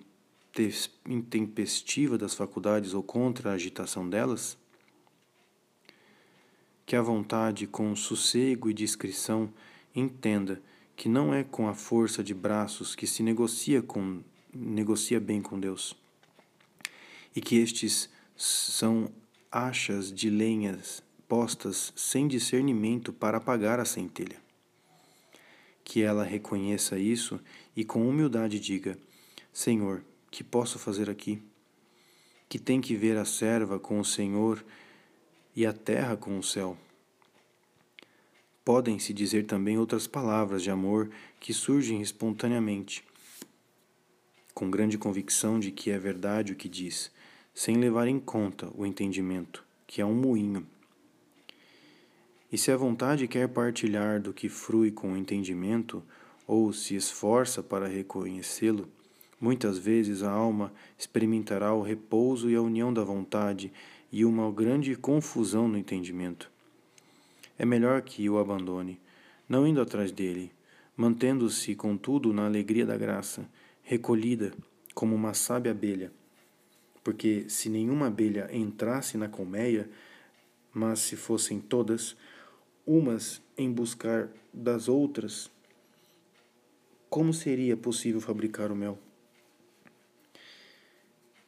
[1.06, 4.58] intempestiva das faculdades ou contra a agitação delas?
[6.84, 9.48] Que a vontade, com sossego e discrição,
[9.94, 10.60] entenda
[10.96, 14.22] que não é com a força de braços que se negocia, com,
[14.54, 15.96] negocia bem com Deus,
[17.34, 19.10] e que estes são
[19.50, 24.36] achas de lenhas postas sem discernimento para apagar a centelha.
[25.82, 27.40] Que ela reconheça isso
[27.76, 28.98] e com humildade diga:
[29.52, 31.42] Senhor, que posso fazer aqui?
[32.48, 34.64] Que tem que ver a serva com o Senhor
[35.54, 36.76] e a terra com o céu?
[38.64, 43.04] Podem-se dizer também outras palavras de amor que surgem espontaneamente,
[44.54, 47.10] com grande convicção de que é verdade o que diz,
[47.52, 50.66] sem levar em conta o entendimento, que é um moinho.
[52.50, 56.02] E se a vontade quer partilhar do que frui com o entendimento,
[56.46, 58.88] ou se esforça para reconhecê-lo,
[59.44, 63.70] Muitas vezes a alma experimentará o repouso e a união da vontade
[64.10, 66.50] e uma grande confusão no entendimento.
[67.58, 69.00] É melhor que o abandone,
[69.48, 70.52] não indo atrás dele,
[70.96, 73.48] mantendo-se, contudo, na alegria da graça,
[73.82, 74.52] recolhida
[74.94, 76.12] como uma sábia abelha.
[77.02, 79.88] Porque se nenhuma abelha entrasse na colmeia,
[80.72, 82.16] mas se fossem todas,
[82.86, 85.50] umas em buscar das outras,
[87.08, 88.98] como seria possível fabricar o mel?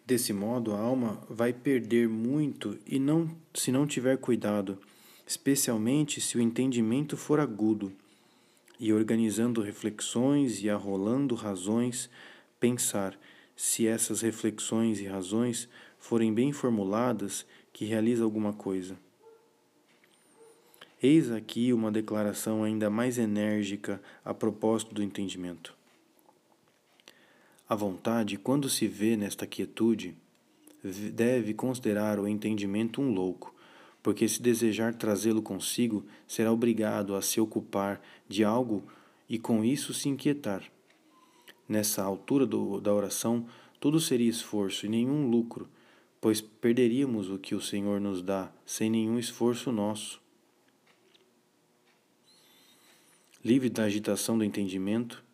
[0.06, 4.78] Desse modo, a alma vai perder muito e não se não tiver cuidado,
[5.26, 7.92] especialmente se o entendimento for agudo,
[8.78, 12.08] e organizando reflexões e arrolando razões,
[12.60, 13.18] pensar
[13.56, 15.68] se essas reflexões e razões
[15.98, 18.96] forem bem formuladas, que realiza alguma coisa.
[21.02, 25.74] Eis aqui uma declaração ainda mais enérgica a propósito do entendimento.
[27.68, 30.14] A vontade, quando se vê nesta quietude,
[31.12, 33.55] deve considerar o entendimento um louco,
[34.06, 38.84] porque se desejar trazê-lo consigo, será obrigado a se ocupar de algo
[39.28, 40.62] e com isso se inquietar.
[41.68, 43.48] Nessa altura do, da oração,
[43.80, 45.68] tudo seria esforço e nenhum lucro,
[46.20, 50.20] pois perderíamos o que o Senhor nos dá sem nenhum esforço nosso.
[53.44, 55.24] Livre da agitação do entendimento,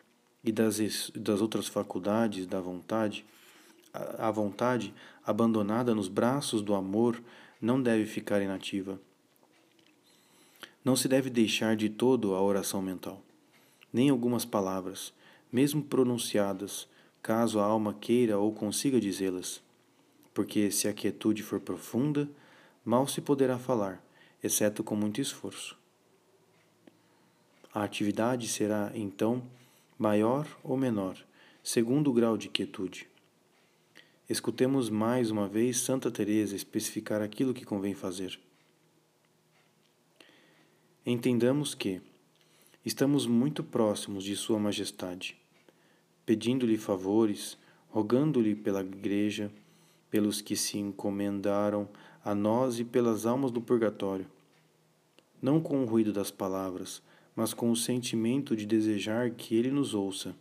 [0.43, 3.23] e das, das outras faculdades da vontade,
[3.93, 7.23] a, a vontade, abandonada nos braços do amor,
[7.63, 9.01] não deve ficar inativa.
[10.85, 13.23] Não se deve deixar de todo a oração mental,
[13.93, 15.15] nem algumas palavras,
[15.53, 16.89] mesmo pronunciadas,
[17.23, 19.63] caso a alma queira ou consiga dizê-las,
[20.35, 22.29] porque se a quietude for profunda,
[22.85, 24.05] mal se poderá falar,
[24.43, 25.79] exceto com muito esforço.
[27.73, 29.41] A atividade será, então,
[29.97, 31.17] maior ou menor,
[31.63, 33.12] segundo o grau de quietude.
[34.31, 38.39] Escutemos mais uma vez Santa Teresa especificar aquilo que convém fazer.
[41.05, 42.01] Entendamos que
[42.87, 45.37] estamos muito próximos de Sua Majestade,
[46.25, 47.59] pedindo-lhe favores,
[47.91, 49.51] rogando-lhe pela Igreja,
[50.09, 51.89] pelos que se encomendaram
[52.25, 54.27] a nós e pelas almas do purgatório,
[55.43, 57.03] não com o ruído das palavras,
[57.35, 60.33] mas com o sentimento de desejar que Ele nos ouça.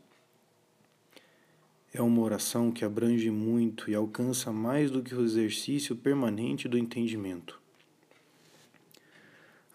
[1.93, 6.77] É uma oração que abrange muito e alcança mais do que o exercício permanente do
[6.77, 7.59] entendimento.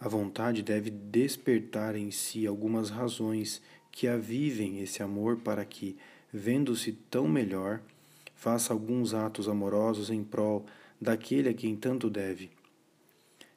[0.01, 3.61] A vontade deve despertar em si algumas razões
[3.93, 5.97] que avivem esse amor para que,
[6.33, 7.83] vendo-se tão melhor,
[8.35, 10.65] faça alguns atos amorosos em prol
[10.99, 12.51] daquele a quem tanto deve.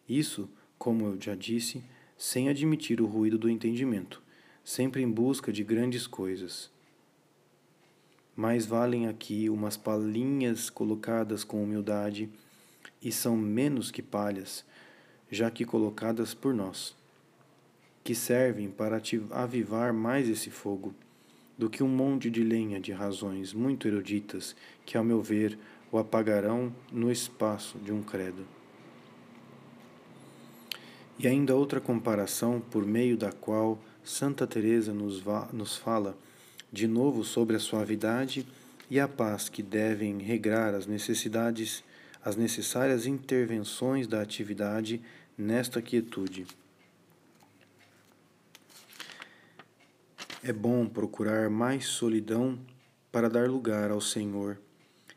[0.08, 1.82] Isso, como eu já disse,
[2.18, 4.22] sem admitir o ruído do entendimento,
[4.66, 6.70] sempre em busca de grandes coisas.
[8.40, 12.30] Mais valem aqui umas palhinhas colocadas com humildade
[13.02, 14.64] e são menos que palhas,
[15.30, 16.96] já que colocadas por nós,
[18.02, 19.02] que servem para
[19.32, 20.96] avivar mais esse fogo
[21.58, 24.56] do que um monte de lenha de razões muito eruditas
[24.86, 25.60] que, ao meu ver,
[25.92, 28.48] o apagarão no espaço de um credo.
[31.20, 35.22] E ainda outra comparação por meio da qual Santa Teresa nos,
[35.52, 36.16] nos fala
[36.72, 38.46] de novo sobre a suavidade
[38.90, 41.84] e a paz que devem regrar as necessidades,
[42.24, 45.02] as necessárias intervenções da atividade
[45.38, 46.46] nesta quietude.
[50.44, 52.58] É bom procurar mais solidão
[53.12, 54.58] para dar lugar ao Senhor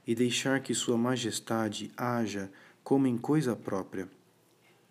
[0.06, 2.50] e deixar que Sua Majestade haja
[2.82, 4.08] como em coisa própria.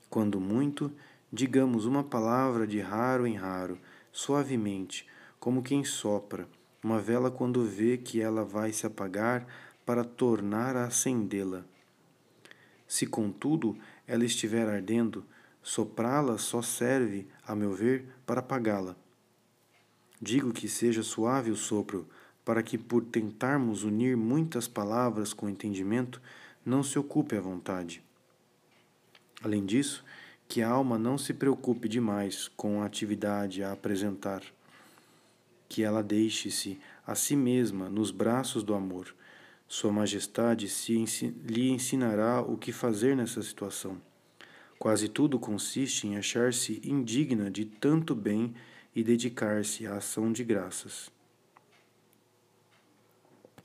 [0.09, 0.91] Quando muito,
[1.31, 3.77] digamos uma palavra de raro em raro,
[4.11, 5.05] suavemente,
[5.41, 6.47] como quem sopra
[6.83, 9.47] uma vela quando vê que ela vai se apagar
[9.83, 11.65] para tornar a acendê-la.
[12.87, 13.75] Se, contudo,
[14.07, 15.25] ela estiver ardendo,
[15.63, 18.95] soprá-la só serve, a meu ver, para apagá-la.
[20.21, 22.07] Digo que seja suave o sopro,
[22.45, 26.21] para que, por tentarmos unir muitas palavras com entendimento,
[26.63, 28.03] não se ocupe à vontade.
[29.43, 30.05] Além disso,
[30.47, 34.43] que a alma não se preocupe demais com a atividade a apresentar
[35.71, 36.77] que ela deixe-se
[37.07, 39.15] a si mesma nos braços do amor.
[39.69, 40.67] Sua Majestade
[41.47, 43.95] lhe ensinará o que fazer nessa situação.
[44.77, 48.53] Quase tudo consiste em achar-se indigna de tanto bem
[48.93, 51.09] e dedicar-se à ação de graças.